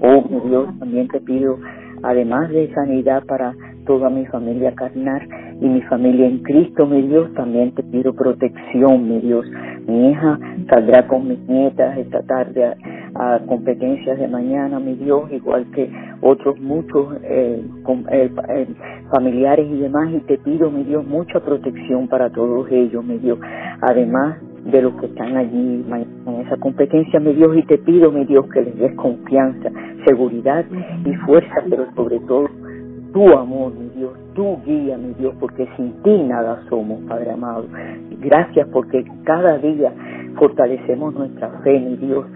Oh, 0.01 0.25
mi 0.29 0.49
Dios, 0.49 0.69
también 0.79 1.09
te 1.09 1.21
pido, 1.21 1.59
además 2.03 2.51
de 2.51 2.73
sanidad 2.75 3.25
para 3.27 3.55
toda 3.87 4.09
mi 4.11 4.25
familia 4.27 4.75
carnal 4.75 5.23
y 5.61 5.69
mi 5.69 5.83
familia 5.83 6.27
en 6.27 6.39
Cristo, 6.43 6.87
mi 6.87 7.03
Dios, 7.03 7.33
también 7.35 7.73
te 7.75 7.83
pido 7.83 8.15
protección, 8.15 9.09
mi 9.09 9.21
Dios. 9.21 9.47
Mi 9.87 10.11
hija 10.11 10.39
saldrá 10.69 11.07
con 11.07 11.29
mis 11.29 11.39
nietas 11.47 11.97
esta 11.99 12.23
tarde 12.23 12.75
a, 13.15 13.41
competencias 13.47 14.19
de 14.19 14.29
mañana, 14.29 14.79
mi 14.81 14.95
Dios, 14.95 15.31
igual 15.33 15.67
que 15.73 15.91
otros 16.21 16.59
muchos 16.61 17.17
eh, 17.23 17.63
eh, 18.11 18.31
eh, 18.49 18.67
familiares 19.11 19.67
y 19.71 19.79
demás, 19.79 20.11
y 20.13 20.21
te 20.21 20.39
pido, 20.39 20.71
mi 20.71 20.85
Dios, 20.85 21.07
mucha 21.07 21.41
protección 21.41 22.09
para 22.09 22.31
todos 22.31 22.69
ellos, 22.71 23.05
mi 23.05 23.19
Dios. 23.19 23.39
Además, 23.81 24.39
de 24.65 24.81
los 24.81 24.95
que 24.95 25.07
están 25.07 25.37
allí 25.37 25.85
en 26.27 26.41
esa 26.41 26.57
competencia, 26.57 27.21
mi 27.21 27.35
Dios, 27.35 27.57
y 27.57 27.63
te 27.65 27.79
pido, 27.79 28.11
mi 28.11 28.25
Dios, 28.25 28.47
que 28.53 28.63
les 28.63 28.79
des 28.79 28.95
confianza, 28.95 29.71
seguridad 30.07 30.65
y 31.05 31.15
fuerza, 31.27 31.63
pero 31.69 31.87
sobre 31.95 32.19
todo 32.21 32.49
tu 33.13 33.29
amor, 33.33 33.73
mi 33.75 33.89
Dios, 33.91 34.13
tu 34.35 34.59
guía, 34.65 34.99
mi 34.99 35.15
Dios, 35.15 35.35
porque 35.39 35.69
sin 35.77 35.93
ti 36.03 36.23
nada 36.25 36.63
somos, 36.69 37.01
Padre 37.05 37.31
amado. 37.31 37.67
Gracias 38.21 38.67
porque 38.73 39.05
cada 39.25 39.59
día 39.59 39.93
fortalecemos 40.37 41.15
nuestra 41.15 41.49
fe, 41.63 41.79
mi 41.79 41.97
Dios. 41.97 42.27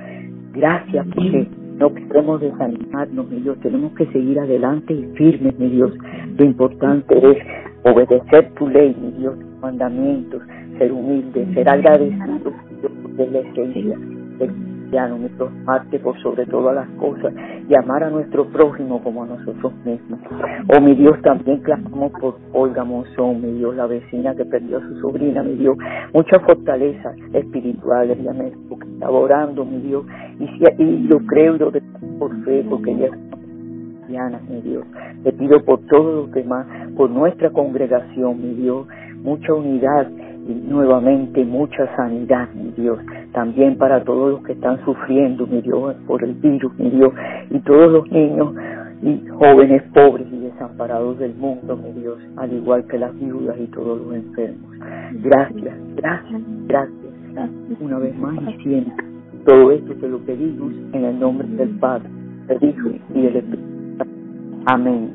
Gracias 0.59 1.07
porque 1.14 1.47
no 1.79 1.90
podemos 1.90 2.40
desanimarnos, 2.40 3.31
mi 3.31 3.40
Dios. 3.42 3.57
Tenemos 3.61 3.92
que 3.92 4.07
seguir 4.07 4.40
adelante 4.40 4.92
y 4.92 5.05
firmes, 5.16 5.57
mi 5.57 5.68
Dios. 5.68 5.92
Lo 6.37 6.44
importante 6.44 7.16
es 7.16 7.38
obedecer 7.85 8.51
tu 8.55 8.66
ley, 8.66 8.97
mi 9.01 9.12
Dios, 9.18 9.38
tus 9.38 9.61
mandamientos, 9.61 10.42
ser 10.79 10.90
humilde, 10.90 11.47
ser 11.55 11.68
agradecido 11.68 12.53
de 13.16 13.31
la 13.31 13.38
esencia 13.38 13.99
cristiano, 14.88 15.18
nuestro 15.18 15.51
parte 15.64 15.98
por 15.98 16.18
sobre 16.22 16.46
todas 16.46 16.74
las 16.74 16.88
cosas 16.98 17.33
y 17.68 17.74
amar 17.74 18.05
a 18.05 18.11
nuestro 18.11 18.46
prójimo 18.46 19.03
como 19.03 19.24
a 19.24 19.27
nosotros 19.27 19.72
mismos. 19.85 20.18
Oh 20.74 20.81
mi 20.81 20.94
Dios, 20.94 21.20
también 21.22 21.61
clamamos 21.61 22.12
por 22.20 22.37
Olga 22.53 22.85
Monzón, 22.85 23.42
mi 23.42 23.59
Dios, 23.59 23.77
la 23.77 23.87
vecina 23.87 24.35
que 24.35 24.44
perdió 24.46 24.79
a 24.79 24.81
su 24.81 25.01
sobrina, 25.01 25.42
mi 25.42 25.55
Dios, 25.57 25.77
mucha 26.14 26.40
fortaleza 26.40 27.12
espiritual, 27.35 28.11
ella 28.11 28.33
me 28.33 28.48
está 28.48 29.11
orando, 29.11 29.64
mi 29.64 29.79
Dios, 29.81 30.05
y, 30.38 30.83
y 30.83 30.98
lo 31.07 31.18
creo 31.20 31.57
y 31.57 31.59
lo 31.59 31.72
por 32.18 32.44
fe, 32.44 32.64
porque 32.68 32.92
ella 32.92 33.07
es 33.07 33.12
cristiana, 33.92 34.40
mi 34.48 34.62
Dios. 34.62 34.87
Te 35.22 35.33
pido 35.33 35.62
por 35.64 35.81
todos 35.87 36.27
los 36.27 36.33
demás, 36.33 36.66
por 36.96 37.11
nuestra 37.11 37.51
congregación, 37.51 38.40
mi 38.40 38.55
Dios, 38.55 38.87
mucha 39.22 39.53
unidad 39.53 40.09
y 40.49 40.55
nuevamente 40.55 41.45
mucha 41.45 41.95
sanidad, 41.95 42.49
mi 42.55 42.71
Dios, 42.71 42.99
también 43.33 43.77
para 43.77 44.03
todos 44.03 44.33
los 44.33 44.43
que 44.45 44.53
están 44.53 44.83
sufriendo, 44.85 45.47
mi 45.47 45.61
Dios, 45.61 45.95
por 46.07 46.25
el 46.25 46.33
virus, 46.35 46.73
mi 46.79 46.89
Dios, 46.89 47.13
y 47.51 47.59
todos 47.61 47.93
los 47.93 48.11
niños 48.11 48.55
y 49.03 49.29
jóvenes 49.29 49.83
pobres 49.93 50.27
y 50.33 50.39
desamparados 50.39 51.19
del 51.19 51.35
mundo, 51.35 51.77
mi 51.77 51.93
Dios, 52.01 52.19
al 52.39 52.53
igual 52.53 52.85
que 52.87 52.99
las 52.99 53.15
viudas 53.21 53.57
y 53.61 53.67
todos 53.67 54.01
los 54.01 54.15
enfermos. 54.15 54.71
Gracias, 55.23 55.77
gracias, 55.97 56.43
gracias, 56.67 57.81
una 57.81 57.99
vez 57.99 58.19
más 58.19 58.35
y 58.49 58.63
siempre. 58.63 59.05
Todo 59.45 59.71
esto 59.71 59.95
te 59.97 60.09
lo 60.09 60.19
pedimos 60.21 60.73
en 60.95 61.05
el 61.05 61.21
nombre 61.21 61.47
del 61.47 61.79
Padre, 61.79 62.09
del 62.47 62.71
Hijo 62.71 62.89
y 63.15 63.23
del 63.23 63.37
Espíritu. 63.37 64.05
Amén. 64.65 65.11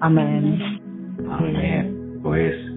Amén. 0.00 0.58
Amén. 1.30 2.20
Pues 2.22 2.73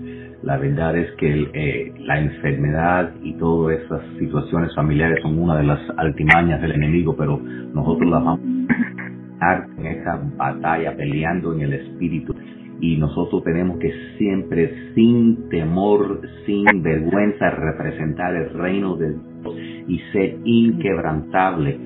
la 0.47 0.55
verdad 0.55 0.95
es 0.97 1.11
que 1.17 1.49
eh, 1.53 1.93
la 2.05 2.21
enfermedad 2.21 3.11
y 3.21 3.33
todas 3.33 3.81
esas 3.81 4.01
situaciones 4.17 4.73
familiares 4.73 5.19
son 5.21 5.37
una 5.37 5.57
de 5.57 5.65
las 5.65 5.81
altimañas 5.97 6.61
del 6.61 6.71
enemigo, 6.71 7.17
pero 7.17 7.37
nosotros 7.37 8.09
las 8.09 8.23
vamos 8.23 8.39
a 8.69 9.33
estar 9.33 9.67
en 9.77 9.85
esa 9.87 10.21
batalla 10.37 10.95
peleando 10.95 11.51
en 11.53 11.63
el 11.63 11.73
espíritu. 11.73 12.33
Y 12.79 12.95
nosotros 12.95 13.43
tenemos 13.43 13.77
que 13.79 13.91
siempre 14.17 14.93
sin 14.95 15.49
temor, 15.49 16.21
sin 16.45 16.63
vergüenza 16.81 17.49
representar 17.49 18.33
el 18.33 18.49
reino 18.51 18.95
de 18.95 19.15
Dios 19.15 19.55
y 19.89 19.99
ser 20.13 20.37
inquebrantable, 20.45 21.77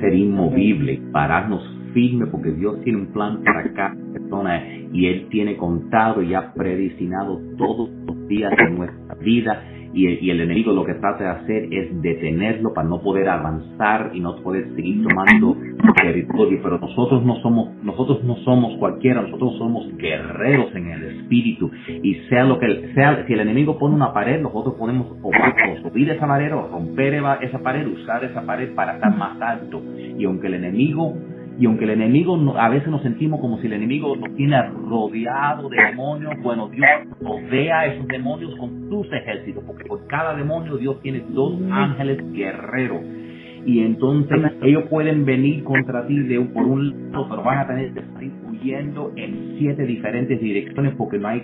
ser 0.00 0.14
inmovible, 0.14 1.00
pararnos 1.12 1.75
firme 1.96 2.26
porque 2.26 2.52
Dios 2.52 2.78
tiene 2.84 2.98
un 2.98 3.06
plan 3.06 3.42
para 3.42 3.72
cada 3.72 3.96
persona 4.12 4.62
y 4.92 5.06
Él 5.06 5.28
tiene 5.30 5.56
contado 5.56 6.20
y 6.20 6.34
ha 6.34 6.52
predestinado 6.52 7.40
todos 7.56 7.88
los 8.06 8.28
días 8.28 8.52
de 8.54 8.70
nuestra 8.70 9.14
vida 9.14 9.62
y 9.94 10.28
el, 10.28 10.42
enemigo 10.42 10.74
lo 10.74 10.84
que 10.84 10.92
trata 10.92 11.24
de 11.24 11.30
hacer 11.30 11.68
es 11.72 12.02
detenerlo 12.02 12.74
para 12.74 12.86
no 12.86 13.00
poder 13.00 13.30
avanzar 13.30 14.10
y 14.12 14.20
no 14.20 14.36
poder 14.42 14.68
seguir 14.74 15.02
tomando 15.02 15.56
territorio. 15.94 16.60
Pero 16.62 16.78
nosotros 16.78 17.24
no 17.24 17.36
somos 17.36 17.74
nosotros 17.82 18.22
no 18.24 18.36
somos 18.44 18.76
cualquiera 18.78 19.22
nosotros 19.22 19.56
somos 19.56 19.88
guerreros 19.96 20.74
en 20.74 20.88
el 20.88 21.02
espíritu. 21.02 21.70
Y 22.02 22.14
sea 22.28 22.44
lo 22.44 22.58
que 22.58 22.92
sea 22.92 23.24
si 23.26 23.32
el 23.32 23.40
enemigo 23.40 23.78
pone 23.78 23.94
una 23.94 24.12
pared 24.12 24.38
nosotros 24.42 24.74
podemos 24.74 25.16
subir 25.82 26.10
esa 26.10 26.26
pared 26.26 26.54
o 26.54 26.68
romper 26.68 27.14
esa 27.40 27.58
pared 27.60 27.86
usar 27.86 28.22
esa 28.22 28.42
pared 28.42 28.74
para 28.74 28.96
estar 28.96 29.16
más 29.16 29.40
alto. 29.40 29.82
Y 30.18 30.26
aunque 30.26 30.48
el 30.48 30.54
enemigo 30.54 31.14
y 31.58 31.66
aunque 31.66 31.84
el 31.84 31.90
enemigo 31.90 32.36
a 32.58 32.68
veces 32.68 32.88
nos 32.88 33.02
sentimos 33.02 33.40
como 33.40 33.58
si 33.58 33.66
el 33.66 33.72
enemigo 33.72 34.14
nos 34.14 34.34
tiene 34.36 34.60
rodeado 34.62 35.68
de 35.70 35.76
demonios, 35.76 36.34
bueno, 36.42 36.68
Dios 36.68 36.86
rodea 37.20 37.80
a 37.80 37.86
esos 37.86 38.06
demonios 38.08 38.54
con 38.58 38.90
sus 38.90 39.10
ejércitos, 39.12 39.64
porque 39.66 39.84
por 39.84 40.06
cada 40.06 40.34
demonio 40.34 40.76
Dios 40.76 41.00
tiene 41.00 41.24
dos 41.30 41.58
ángeles 41.70 42.18
guerreros. 42.32 43.02
Y 43.64 43.80
entonces 43.80 44.38
ellos 44.62 44.84
pueden 44.90 45.24
venir 45.24 45.64
contra 45.64 46.06
ti 46.06 46.18
de, 46.18 46.40
por 46.40 46.64
un 46.66 47.10
lado, 47.10 47.26
pero 47.28 47.42
van 47.42 47.58
a 47.58 47.66
tener 47.66 47.92
que 47.94 48.00
estar 48.00 48.22
huyendo 48.48 49.12
en 49.16 49.56
siete 49.58 49.84
diferentes 49.86 50.40
direcciones 50.40 50.94
porque 50.96 51.18
no 51.18 51.28
hay 51.28 51.42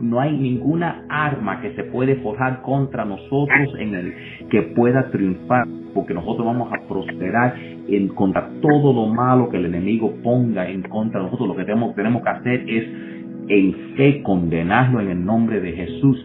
no 0.00 0.20
hay 0.20 0.36
ninguna 0.36 1.04
arma 1.08 1.60
que 1.60 1.74
se 1.74 1.82
puede 1.84 2.16
forjar 2.16 2.62
contra 2.62 3.04
nosotros 3.04 3.74
en 3.78 3.94
el 3.94 4.14
que 4.48 4.62
pueda 4.62 5.10
triunfar, 5.10 5.66
porque 5.98 6.14
nosotros 6.14 6.46
vamos 6.46 6.72
a 6.72 6.86
prosperar 6.86 7.56
en 7.88 8.06
contra 8.08 8.48
todo 8.62 8.92
lo 8.92 9.06
malo 9.12 9.48
que 9.48 9.56
el 9.56 9.66
enemigo 9.66 10.14
ponga 10.22 10.70
en 10.70 10.82
contra 10.82 11.18
de 11.18 11.26
nosotros. 11.26 11.48
Lo 11.48 11.56
que 11.56 11.64
tenemos, 11.64 11.92
tenemos 11.96 12.22
que 12.22 12.28
hacer 12.28 12.64
es 12.68 12.84
en 13.48 13.74
fe 13.96 14.22
condenarlo 14.22 15.00
en 15.00 15.10
el 15.10 15.24
nombre 15.24 15.60
de 15.60 15.72
Jesús 15.72 16.24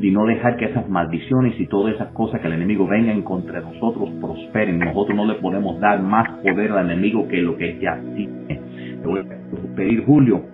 y 0.00 0.10
no 0.12 0.24
dejar 0.24 0.56
que 0.56 0.66
esas 0.66 0.88
maldiciones 0.88 1.58
y 1.58 1.66
todas 1.66 1.96
esas 1.96 2.12
cosas 2.12 2.40
que 2.40 2.46
el 2.46 2.52
enemigo 2.52 2.86
venga 2.86 3.10
en 3.10 3.22
contra 3.22 3.60
de 3.60 3.66
nosotros 3.66 4.08
prosperen. 4.20 4.78
Nosotros 4.78 5.16
no 5.16 5.26
le 5.26 5.34
podemos 5.34 5.80
dar 5.80 6.00
más 6.00 6.28
poder 6.38 6.70
al 6.70 6.88
enemigo 6.88 7.26
que 7.26 7.38
lo 7.38 7.56
que 7.56 7.76
ya 7.80 8.00
tiene. 8.14 8.60
Te 9.02 9.08
voy 9.08 9.18
a 9.18 9.74
pedir, 9.74 10.04
Julio, 10.04 10.44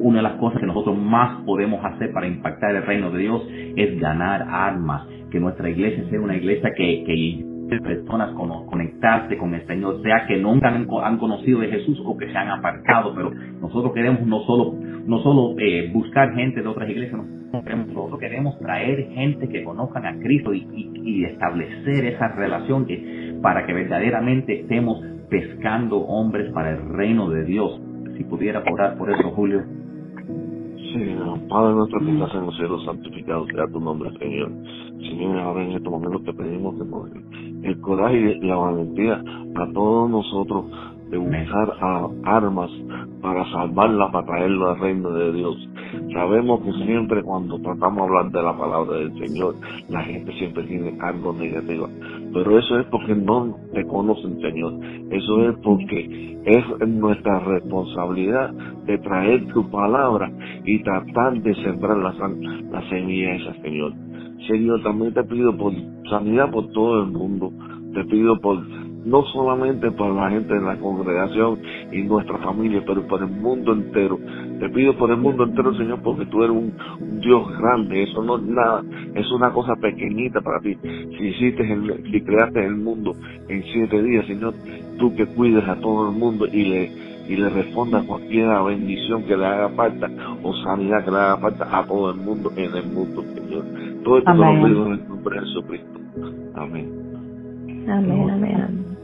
una 0.00 0.16
de 0.16 0.22
las 0.24 0.40
cosas 0.40 0.58
que 0.58 0.66
nosotros 0.66 0.98
más 0.98 1.44
podemos 1.44 1.84
hacer 1.84 2.10
para 2.12 2.26
impactar 2.26 2.74
el 2.74 2.82
reino 2.82 3.12
de 3.12 3.18
Dios 3.20 3.46
es 3.76 4.00
ganar 4.00 4.44
armas, 4.50 5.06
que 5.30 5.38
nuestra 5.38 5.70
iglesia 5.70 6.04
sea 6.10 6.20
una 6.20 6.36
iglesia 6.36 6.72
que, 6.76 7.04
que 7.06 7.49
personas 7.78 8.32
con, 8.34 8.66
conectarse 8.66 9.36
con 9.36 9.54
el 9.54 9.66
Señor, 9.66 10.02
sea 10.02 10.26
que 10.26 10.36
nunca 10.36 10.68
han, 10.68 11.18
conocido 11.18 11.60
de 11.60 11.68
Jesús 11.68 12.00
o 12.04 12.16
que 12.16 12.26
se 12.30 12.36
han 12.36 12.48
apartado, 12.48 13.14
pero 13.14 13.30
nosotros 13.60 13.92
queremos 13.92 14.26
no 14.26 14.40
solo, 14.40 14.74
no 15.06 15.18
solo 15.22 15.54
eh, 15.58 15.90
buscar 15.92 16.34
gente 16.34 16.62
de 16.62 16.68
otras 16.68 16.88
iglesias, 16.88 17.20
nosotros 17.52 18.18
queremos 18.18 18.58
traer 18.58 19.08
gente 19.12 19.48
que 19.48 19.64
conozcan 19.64 20.06
a 20.06 20.18
Cristo 20.18 20.54
y, 20.54 20.66
y 20.74 21.24
establecer 21.24 22.04
esa 22.04 22.28
relación 22.28 22.86
que, 22.86 23.38
para 23.42 23.66
que 23.66 23.72
verdaderamente 23.72 24.60
estemos 24.60 25.02
pescando 25.28 25.98
hombres 25.98 26.52
para 26.52 26.70
el 26.70 26.88
reino 26.90 27.30
de 27.30 27.44
Dios. 27.44 27.80
Si 28.16 28.24
pudiera 28.24 28.62
orar 28.70 28.96
por 28.98 29.10
eso, 29.10 29.30
Julio. 29.30 29.79
Padre 31.48 31.74
nuestro 31.74 32.00
que 32.00 32.12
estás 32.12 32.34
en 32.34 32.46
los 32.46 32.56
cielos, 32.56 32.84
santificado 32.84 33.46
sea 33.46 33.66
tu 33.68 33.80
nombre, 33.80 34.10
Señor. 34.18 34.50
Señor, 34.98 35.38
ahora 35.38 35.64
en 35.64 35.72
estos 35.72 35.92
momentos 35.92 36.24
te 36.24 36.32
pedimos 36.32 36.74
que 36.74 37.68
el 37.68 37.80
coraje 37.80 38.16
y 38.18 38.40
la 38.40 38.56
valentía 38.56 39.22
a 39.54 39.72
todos 39.72 40.10
nosotros 40.10 40.64
de 41.10 41.18
usar 41.18 41.76
armas 42.24 42.70
para 43.20 43.44
salvarla, 43.50 44.10
para 44.10 44.26
traerlo 44.26 44.70
al 44.70 44.80
reino 44.80 45.10
de 45.10 45.32
Dios. 45.32 45.68
Sabemos 46.12 46.60
que 46.62 46.72
siempre 46.84 47.22
cuando 47.22 47.58
tratamos 47.58 47.96
de 47.96 48.02
hablar 48.02 48.32
de 48.32 48.42
la 48.42 48.56
palabra 48.56 48.96
del 48.96 49.12
Señor, 49.18 49.56
la 49.88 50.02
gente 50.02 50.32
siempre 50.34 50.64
tiene 50.64 50.96
algo 51.00 51.32
negativo. 51.32 51.88
Pero 52.32 52.58
eso 52.58 52.78
es 52.78 52.86
porque 52.86 53.14
no 53.14 53.56
te 53.72 53.84
conocen, 53.86 54.40
Señor. 54.40 54.74
Eso 55.10 55.50
es 55.50 55.56
porque 55.62 56.38
es 56.44 56.88
nuestra 56.88 57.40
responsabilidad 57.40 58.52
de 58.86 58.98
traer 58.98 59.46
tu 59.52 59.68
palabra 59.68 60.30
y 60.64 60.82
tratar 60.82 61.40
de 61.42 61.54
sembrar 61.56 61.98
la, 61.98 62.12
la 62.70 62.88
semilla 62.88 63.34
esa, 63.34 63.54
Señor. 63.62 63.92
Señor, 64.48 64.82
también 64.82 65.12
te 65.12 65.22
pido 65.24 65.56
por 65.56 65.72
sanidad 66.08 66.50
por 66.50 66.68
todo 66.72 67.02
el 67.02 67.10
mundo. 67.10 67.52
Te 67.92 68.04
pido 68.04 68.40
por 68.40 68.58
no 69.04 69.24
solamente 69.24 69.90
para 69.92 70.12
la 70.12 70.30
gente 70.30 70.54
de 70.54 70.60
la 70.60 70.76
congregación 70.76 71.58
y 71.92 72.02
nuestra 72.02 72.38
familia, 72.38 72.82
pero 72.86 73.06
para 73.06 73.24
el 73.24 73.30
mundo 73.30 73.72
entero. 73.72 74.18
Te 74.58 74.68
pido 74.70 74.96
por 74.96 75.10
el 75.10 75.16
mundo 75.16 75.44
entero, 75.44 75.74
Señor, 75.74 76.00
porque 76.02 76.26
tú 76.26 76.42
eres 76.42 76.56
un, 76.56 76.72
Dios 77.20 77.46
grande, 77.58 78.02
eso 78.02 78.22
no 78.22 78.36
es 78.36 78.42
nada, 78.42 78.82
es 79.14 79.30
una 79.32 79.50
cosa 79.52 79.74
pequeñita 79.76 80.40
para 80.40 80.60
ti. 80.60 80.76
Si 80.82 81.24
hiciste, 81.26 81.72
el, 81.72 82.02
si 82.10 82.20
creaste 82.22 82.64
el 82.64 82.76
mundo 82.76 83.14
en 83.48 83.62
siete 83.72 84.02
días, 84.02 84.26
Señor, 84.26 84.54
tú 84.98 85.14
que 85.14 85.26
cuides 85.26 85.66
a 85.66 85.76
todo 85.76 86.10
el 86.10 86.16
mundo 86.16 86.46
y 86.46 86.64
le 86.64 87.10
y 87.30 87.36
le 87.36 87.48
responda 87.48 88.02
cualquier 88.02 88.48
bendición 88.64 89.22
que 89.22 89.36
le 89.36 89.46
haga 89.46 89.68
falta 89.70 90.10
o 90.42 90.52
sanidad 90.64 91.04
que 91.04 91.12
le 91.12 91.16
haga 91.16 91.36
falta 91.36 91.78
a 91.78 91.86
todo 91.86 92.10
el 92.10 92.16
mundo 92.16 92.50
en 92.56 92.74
el 92.74 92.86
mundo, 92.88 93.22
Señor. 93.22 93.64
Todo 94.02 94.18
esto 94.18 94.34
lo 94.34 94.64
pido 94.64 94.86
en 94.86 94.92
el 94.94 95.08
nombre 95.08 95.36
de 95.38 95.46
Jesucristo. 95.46 96.00
Amén. 96.56 96.99
Amén, 97.88 98.30
amén. 98.30 98.96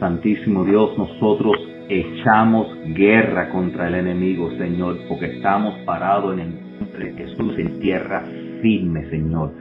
Santísimo 0.00 0.64
Dios, 0.64 0.96
nosotros 0.98 1.56
echamos 1.88 2.68
guerra 2.94 3.48
contra 3.50 3.88
el 3.88 3.94
enemigo, 3.94 4.50
Señor, 4.58 4.98
porque 5.08 5.26
estamos 5.36 5.74
parados 5.84 6.34
en 6.34 6.40
el 6.40 6.78
nombre 6.80 7.12
de 7.12 7.12
Jesús 7.12 7.54
en 7.58 7.80
tierra 7.80 8.24
firme, 8.60 9.08
Señor. 9.10 9.52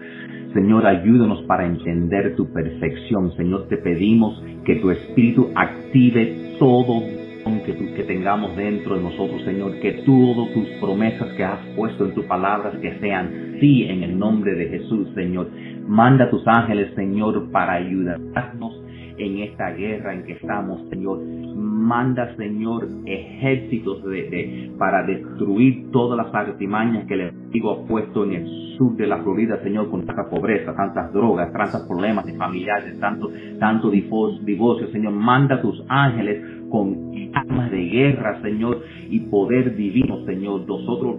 Señor, 0.54 0.86
ayúdanos 0.86 1.42
para 1.44 1.66
entender 1.66 2.36
tu 2.36 2.52
perfección. 2.52 3.32
Señor, 3.36 3.68
te 3.68 3.78
pedimos 3.78 4.42
que 4.66 4.76
tu 4.76 4.90
Espíritu 4.90 5.52
active 5.56 6.56
todo 6.60 7.04
que, 7.66 7.76
que 7.76 8.04
tengamos 8.04 8.56
dentro 8.56 8.96
de 8.96 9.04
nosotros, 9.04 9.44
Señor, 9.44 9.80
que 9.80 9.92
todas 10.06 10.52
tus 10.54 10.68
promesas 10.80 11.32
que 11.34 11.44
has 11.44 11.60
puesto 11.76 12.06
en 12.06 12.14
tus 12.14 12.26
palabras 12.26 12.76
que 12.82 12.98
sean 13.00 13.58
sí 13.60 13.84
en 13.84 14.04
el 14.04 14.18
nombre 14.18 14.56
de 14.56 14.68
Jesús, 14.70 15.08
Señor. 15.14 15.50
Manda 15.88 16.30
tus 16.30 16.46
ángeles, 16.48 16.94
Señor, 16.96 17.52
para 17.52 17.74
ayudarnos 17.74 18.82
en 19.18 19.40
esta 19.40 19.72
guerra 19.72 20.14
en 20.14 20.24
que 20.24 20.34
estamos, 20.34 20.82
Señor. 20.90 21.20
Manda, 21.56 22.36
Señor, 22.36 22.88
ejércitos 23.06 24.04
de, 24.04 24.72
para 24.78 25.04
destruir 25.04 25.92
todas 25.92 26.18
las 26.18 26.34
artimañas 26.34 27.06
que 27.06 27.14
el 27.14 27.22
enemigo 27.22 27.72
ha 27.72 27.88
puesto 27.88 28.24
en 28.24 28.34
el 28.34 28.48
sur 28.78 28.96
de 28.96 29.08
la 29.08 29.20
Florida, 29.20 29.62
Señor, 29.64 29.90
con 29.90 30.06
tanta 30.06 30.28
pobreza, 30.30 30.76
tantas 30.76 31.14
drogas, 31.14 31.54
tantos 31.54 31.82
problemas 31.88 32.26
de 32.26 32.34
familiares, 32.34 33.00
tanto, 33.00 33.30
tanto 33.60 33.90
divorcio, 33.92 34.88
Señor. 34.92 35.14
Manda 35.14 35.62
tus 35.62 35.84
ángeles 35.88 36.70
con 36.70 37.12
armas 37.34 37.70
de 37.70 37.86
guerra, 37.86 38.42
Señor, 38.42 38.82
y 39.10 39.20
poder 39.22 39.76
divino, 39.76 40.26
Señor. 40.26 40.68
Nosotros 40.68 41.18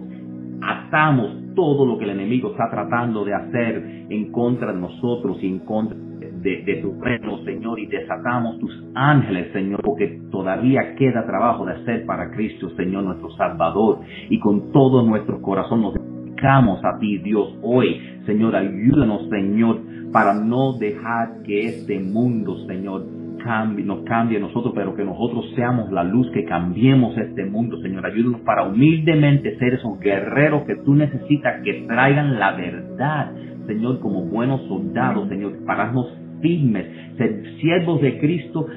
atamos 0.61 1.55
todo 1.55 1.85
lo 1.85 1.97
que 1.97 2.05
el 2.05 2.11
enemigo 2.11 2.51
está 2.51 2.69
tratando 2.69 3.25
de 3.25 3.33
hacer 3.33 4.05
en 4.09 4.31
contra 4.31 4.73
de 4.73 4.79
nosotros 4.79 5.37
y 5.41 5.47
en 5.47 5.59
contra 5.59 5.97
de, 6.41 6.79
tu 6.81 6.99
reino, 7.01 7.43
Señor, 7.43 7.79
y 7.79 7.87
desatamos 7.87 8.59
tus 8.59 8.71
ángeles, 8.95 9.51
Señor, 9.53 9.81
porque 9.83 10.21
todavía 10.31 10.95
queda 10.95 11.25
trabajo 11.25 11.65
de 11.65 11.73
hacer 11.73 12.05
para 12.05 12.31
Cristo, 12.31 12.69
Señor, 12.71 13.03
nuestro 13.03 13.31
Salvador, 13.31 13.99
y 14.29 14.39
con 14.39 14.71
todo 14.71 15.03
nuestro 15.03 15.41
corazón 15.41 15.81
nos 15.81 15.93
dedicamos 15.93 16.79
a 16.85 16.97
ti, 16.99 17.17
Dios, 17.17 17.57
hoy, 17.61 17.99
Señor, 18.25 18.55
ayúdanos, 18.55 19.27
Señor, 19.29 19.79
para 20.11 20.33
no 20.33 20.73
dejar 20.73 21.41
que 21.43 21.65
este 21.65 21.99
mundo, 21.99 22.55
Señor, 22.67 23.16
nos 23.83 24.03
cambie 24.03 24.37
a 24.37 24.41
nosotros, 24.41 24.73
pero 24.75 24.95
que 24.95 25.03
nosotros 25.03 25.51
seamos 25.55 25.91
la 25.91 26.03
luz, 26.03 26.29
que 26.31 26.45
cambiemos 26.45 27.17
este 27.17 27.45
mundo, 27.45 27.77
Señor. 27.81 28.05
Ayúdanos 28.05 28.41
para 28.41 28.67
humildemente 28.67 29.57
ser 29.57 29.75
esos 29.75 29.99
guerreros 29.99 30.63
que 30.63 30.75
tú 30.83 30.95
necesitas, 30.95 31.61
que 31.63 31.85
traigan 31.87 32.37
la 32.39 32.55
verdad, 32.55 33.31
Señor, 33.65 33.99
como 33.99 34.23
buenos 34.25 34.61
soldados, 34.67 35.27
Señor, 35.29 35.53
pararnos 35.65 36.07
firmes, 36.41 36.85
ser 37.17 37.43
siervos 37.59 38.01
de 38.01 38.19
Cristo, 38.19 38.67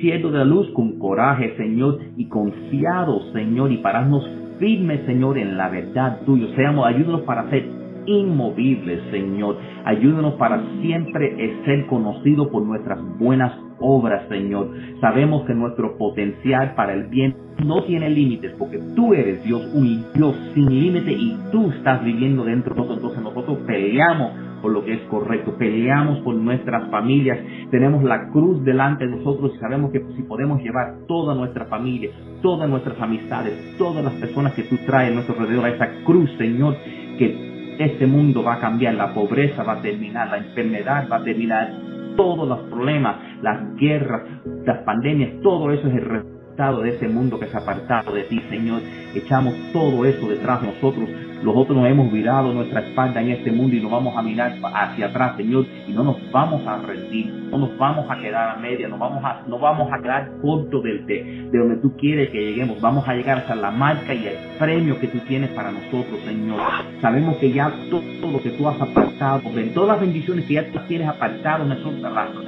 siervos 0.00 0.32
de 0.32 0.38
la 0.38 0.44
luz 0.44 0.70
con 0.72 0.98
coraje, 0.98 1.54
Señor, 1.56 1.98
y 2.16 2.26
confiados, 2.28 3.32
Señor, 3.32 3.72
y 3.72 3.78
pararnos 3.78 4.28
firmes, 4.58 5.00
Señor, 5.06 5.38
en 5.38 5.56
la 5.56 5.68
verdad 5.68 6.20
tuya. 6.24 6.46
Seamos, 6.56 6.86
ayúdanos 6.86 7.22
para 7.22 7.48
ser 7.50 7.77
inmovibles, 8.08 9.00
Señor. 9.10 9.56
Ayúdanos 9.84 10.34
para 10.34 10.62
siempre 10.80 11.62
ser 11.64 11.86
conocidos 11.86 12.48
por 12.48 12.62
nuestras 12.62 12.98
buenas 13.18 13.52
obras, 13.80 14.28
Señor. 14.28 14.70
Sabemos 15.00 15.44
que 15.46 15.54
nuestro 15.54 15.96
potencial 15.96 16.74
para 16.74 16.94
el 16.94 17.04
bien 17.04 17.36
no 17.64 17.84
tiene 17.84 18.08
límites 18.10 18.52
porque 18.58 18.78
tú 18.94 19.14
eres 19.14 19.44
Dios, 19.44 19.62
un 19.74 20.04
Dios 20.14 20.34
sin 20.54 20.66
límite 20.66 21.12
y 21.12 21.36
tú 21.52 21.70
estás 21.70 22.04
viviendo 22.04 22.44
dentro 22.44 22.74
de 22.74 22.80
nosotros. 22.80 22.98
Entonces 22.98 23.22
nosotros 23.22 23.58
peleamos 23.66 24.32
por 24.62 24.72
lo 24.72 24.84
que 24.84 24.94
es 24.94 25.00
correcto, 25.02 25.54
peleamos 25.56 26.18
por 26.20 26.34
nuestras 26.34 26.90
familias, 26.90 27.38
tenemos 27.70 28.02
la 28.02 28.28
cruz 28.30 28.64
delante 28.64 29.06
de 29.06 29.16
nosotros 29.16 29.52
y 29.54 29.58
sabemos 29.58 29.92
que 29.92 30.04
si 30.16 30.22
podemos 30.22 30.60
llevar 30.62 30.96
toda 31.06 31.34
nuestra 31.34 31.66
familia, 31.66 32.10
todas 32.42 32.68
nuestras 32.68 33.00
amistades, 33.00 33.76
todas 33.78 34.04
las 34.04 34.14
personas 34.14 34.54
que 34.54 34.64
tú 34.64 34.76
traes 34.86 35.12
a 35.12 35.14
nuestro 35.14 35.38
alrededor 35.38 35.66
a 35.66 35.70
esa 35.70 35.88
cruz, 36.04 36.28
Señor, 36.38 36.76
que 37.18 37.47
este 37.78 38.06
mundo 38.06 38.42
va 38.42 38.54
a 38.54 38.60
cambiar, 38.60 38.94
la 38.94 39.14
pobreza 39.14 39.62
va 39.62 39.74
a 39.74 39.82
terminar, 39.82 40.28
la 40.28 40.38
enfermedad 40.38 41.08
va 41.10 41.16
a 41.16 41.24
terminar, 41.24 41.72
todos 42.16 42.48
los 42.48 42.58
problemas, 42.70 43.16
las 43.42 43.76
guerras, 43.76 44.22
las 44.66 44.78
pandemias, 44.78 45.40
todo 45.40 45.70
eso 45.70 45.86
es 45.86 45.94
el 45.94 46.04
resultado 46.04 46.82
de 46.82 46.90
ese 46.90 47.08
mundo 47.08 47.38
que 47.38 47.46
se 47.46 47.56
ha 47.56 47.60
apartado 47.60 48.12
de 48.12 48.24
ti, 48.24 48.40
Señor. 48.50 48.80
Echamos 49.14 49.54
todo 49.72 50.04
eso 50.04 50.28
detrás 50.28 50.60
de 50.60 50.66
nosotros 50.66 51.08
nosotros 51.42 51.76
nos 51.76 51.88
hemos 51.88 52.12
virado 52.12 52.52
nuestra 52.52 52.80
espalda 52.80 53.20
en 53.20 53.30
este 53.30 53.52
mundo 53.52 53.76
y 53.76 53.80
nos 53.80 53.90
vamos 53.90 54.16
a 54.16 54.22
mirar 54.22 54.56
hacia 54.74 55.06
atrás, 55.06 55.36
Señor, 55.36 55.66
y 55.86 55.92
no 55.92 56.02
nos 56.02 56.16
vamos 56.32 56.66
a 56.66 56.78
rendir, 56.78 57.26
no 57.50 57.58
nos 57.58 57.76
vamos 57.78 58.06
a 58.10 58.18
quedar 58.20 58.56
a 58.56 58.56
media, 58.56 58.88
no 58.88 58.98
vamos 58.98 59.24
a, 59.24 59.42
no 59.46 59.58
vamos 59.58 59.88
a 59.92 60.02
quedar 60.02 60.30
corto 60.42 60.80
de, 60.80 60.98
de, 61.04 61.50
donde 61.52 61.76
tú 61.76 61.96
quieres 61.96 62.30
que 62.30 62.38
lleguemos, 62.38 62.80
vamos 62.80 63.06
a 63.08 63.14
llegar 63.14 63.38
hasta 63.38 63.54
la 63.54 63.70
marca 63.70 64.12
y 64.14 64.26
el 64.26 64.58
premio 64.58 64.98
que 64.98 65.08
tú 65.08 65.18
tienes 65.20 65.50
para 65.50 65.70
nosotros, 65.70 66.20
Señor. 66.24 66.60
Sabemos 67.00 67.36
que 67.36 67.52
ya 67.52 67.72
todo, 67.90 68.02
lo 68.30 68.42
que 68.42 68.50
tú 68.50 68.68
has 68.68 68.80
apartado, 68.80 69.42
en 69.56 69.72
todas 69.74 69.88
las 69.88 70.00
bendiciones 70.00 70.44
que 70.46 70.54
ya 70.54 70.70
tú 70.70 70.78
tienes 70.88 71.08
apartado, 71.08 71.64
nosotros, 71.64 72.00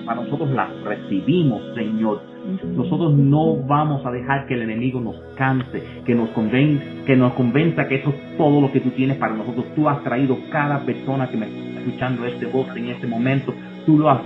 para 0.04 0.20
nosotros 0.20 0.50
las 0.50 0.68
recibimos, 0.82 1.62
Señor. 1.74 2.29
Nosotros 2.74 3.14
no 3.14 3.56
vamos 3.56 4.04
a 4.06 4.10
dejar 4.10 4.46
que 4.46 4.54
el 4.54 4.62
enemigo 4.62 5.00
nos 5.00 5.16
canse, 5.36 5.82
que 6.04 6.14
nos, 6.14 6.30
convenza, 6.30 6.84
que 7.06 7.16
nos 7.16 7.32
convenza 7.34 7.86
que 7.86 7.96
eso 7.96 8.10
es 8.10 8.36
todo 8.36 8.60
lo 8.60 8.72
que 8.72 8.80
tú 8.80 8.90
tienes 8.90 9.18
para 9.18 9.34
nosotros. 9.34 9.66
Tú 9.74 9.88
has 9.88 10.02
traído 10.02 10.38
cada 10.50 10.80
persona 10.80 11.28
que 11.28 11.36
me 11.36 11.46
está 11.46 11.80
escuchando 11.80 12.24
este 12.26 12.46
voz 12.46 12.68
en 12.76 12.88
este 12.88 13.06
momento. 13.06 13.52
Tú 13.86 13.98
lo 13.98 14.10
has, 14.10 14.20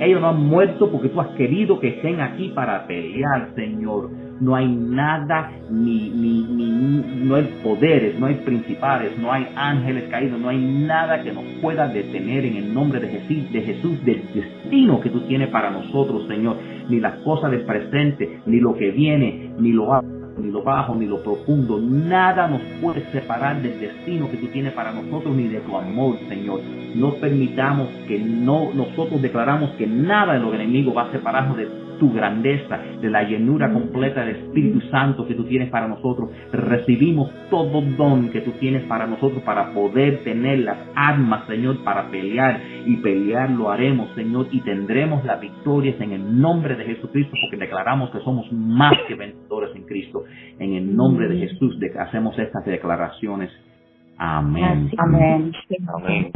ellos 0.00 0.20
no 0.20 0.28
han 0.28 0.46
muerto 0.46 0.90
porque 0.90 1.08
tú 1.08 1.20
has 1.20 1.28
querido 1.36 1.78
que 1.80 1.88
estén 1.88 2.20
aquí 2.20 2.48
para 2.54 2.86
pelear, 2.86 3.50
Señor 3.54 4.10
no 4.40 4.56
hay 4.56 4.68
nada, 4.68 5.52
ni, 5.70 6.08
ni, 6.08 6.42
ni, 6.44 7.24
no 7.24 7.36
hay 7.36 7.44
poderes, 7.62 8.18
no 8.18 8.26
hay 8.26 8.36
principales, 8.36 9.16
no 9.18 9.30
hay 9.30 9.46
ángeles 9.54 10.04
caídos, 10.10 10.40
no 10.40 10.48
hay 10.48 10.58
nada 10.58 11.22
que 11.22 11.32
nos 11.32 11.44
pueda 11.60 11.86
detener 11.88 12.46
en 12.46 12.56
el 12.56 12.74
nombre 12.74 13.00
de 13.00 13.08
Jesús, 13.08 13.52
de 13.52 13.60
Jesús, 13.60 14.04
del 14.04 14.22
destino 14.34 15.00
que 15.00 15.10
tú 15.10 15.20
tienes 15.20 15.48
para 15.48 15.70
nosotros, 15.70 16.26
Señor. 16.26 16.56
Ni 16.88 17.00
las 17.00 17.16
cosas 17.18 17.50
del 17.50 17.62
presente, 17.62 18.40
ni 18.46 18.60
lo 18.60 18.74
que 18.74 18.90
viene, 18.90 19.52
ni 19.58 19.72
lo 19.72 19.92
ni 20.38 20.50
lo 20.50 20.62
bajo, 20.62 20.94
ni 20.94 21.06
lo 21.06 21.22
profundo, 21.22 21.78
nada 21.80 22.48
nos 22.48 22.60
puede 22.80 23.04
separar 23.12 23.60
del 23.62 23.78
destino 23.80 24.30
que 24.30 24.36
tú 24.36 24.46
tienes 24.48 24.72
para 24.72 24.92
nosotros, 24.92 25.34
ni 25.34 25.48
de 25.48 25.60
tu 25.60 25.76
amor, 25.76 26.18
Señor. 26.28 26.60
No 26.94 27.14
permitamos 27.14 27.88
que 28.06 28.18
no, 28.18 28.72
nosotros 28.74 29.20
declaramos 29.22 29.70
que 29.72 29.86
nada 29.86 30.34
de 30.34 30.40
lo 30.40 30.54
enemigo 30.54 30.94
va 30.94 31.04
a 31.04 31.12
separarnos 31.12 31.56
de 31.56 31.68
tu 32.00 32.12
grandeza, 32.12 32.80
de 33.00 33.08
la 33.08 33.22
llenura 33.22 33.72
completa 33.72 34.24
del 34.24 34.36
Espíritu 34.36 34.80
Santo 34.90 35.28
que 35.28 35.34
tú 35.34 35.44
tienes 35.44 35.70
para 35.70 35.86
nosotros. 35.86 36.30
Recibimos 36.50 37.30
todo 37.50 37.80
don 37.82 38.30
que 38.30 38.40
tú 38.40 38.52
tienes 38.58 38.82
para 38.84 39.06
nosotros 39.06 39.42
para 39.44 39.72
poder 39.72 40.24
tener 40.24 40.60
las 40.60 40.78
armas, 40.96 41.46
Señor, 41.46 41.84
para 41.84 42.10
pelear. 42.10 42.60
Y 42.86 42.96
pelear 42.96 43.50
lo 43.50 43.70
haremos, 43.70 44.12
Señor, 44.14 44.48
y 44.50 44.60
tendremos 44.62 45.24
las 45.24 45.40
victorias 45.40 46.00
en 46.00 46.12
el 46.12 46.40
nombre 46.40 46.74
de 46.74 46.86
Jesucristo 46.86 47.36
porque 47.42 47.62
declaramos 47.62 48.10
que 48.10 48.20
somos 48.20 48.50
más 48.50 48.94
que 49.06 49.14
vencedores 49.14 49.76
en 49.76 49.82
Cristo. 49.82 50.24
En 50.58 50.72
el 50.72 50.96
nombre 50.96 51.28
de 51.28 51.46
Jesús 51.46 51.78
de, 51.78 51.92
hacemos 51.98 52.36
estas 52.38 52.64
declaraciones. 52.64 53.50
Amén. 54.16 54.90
Amén. 54.98 55.52
Amén. 55.94 56.32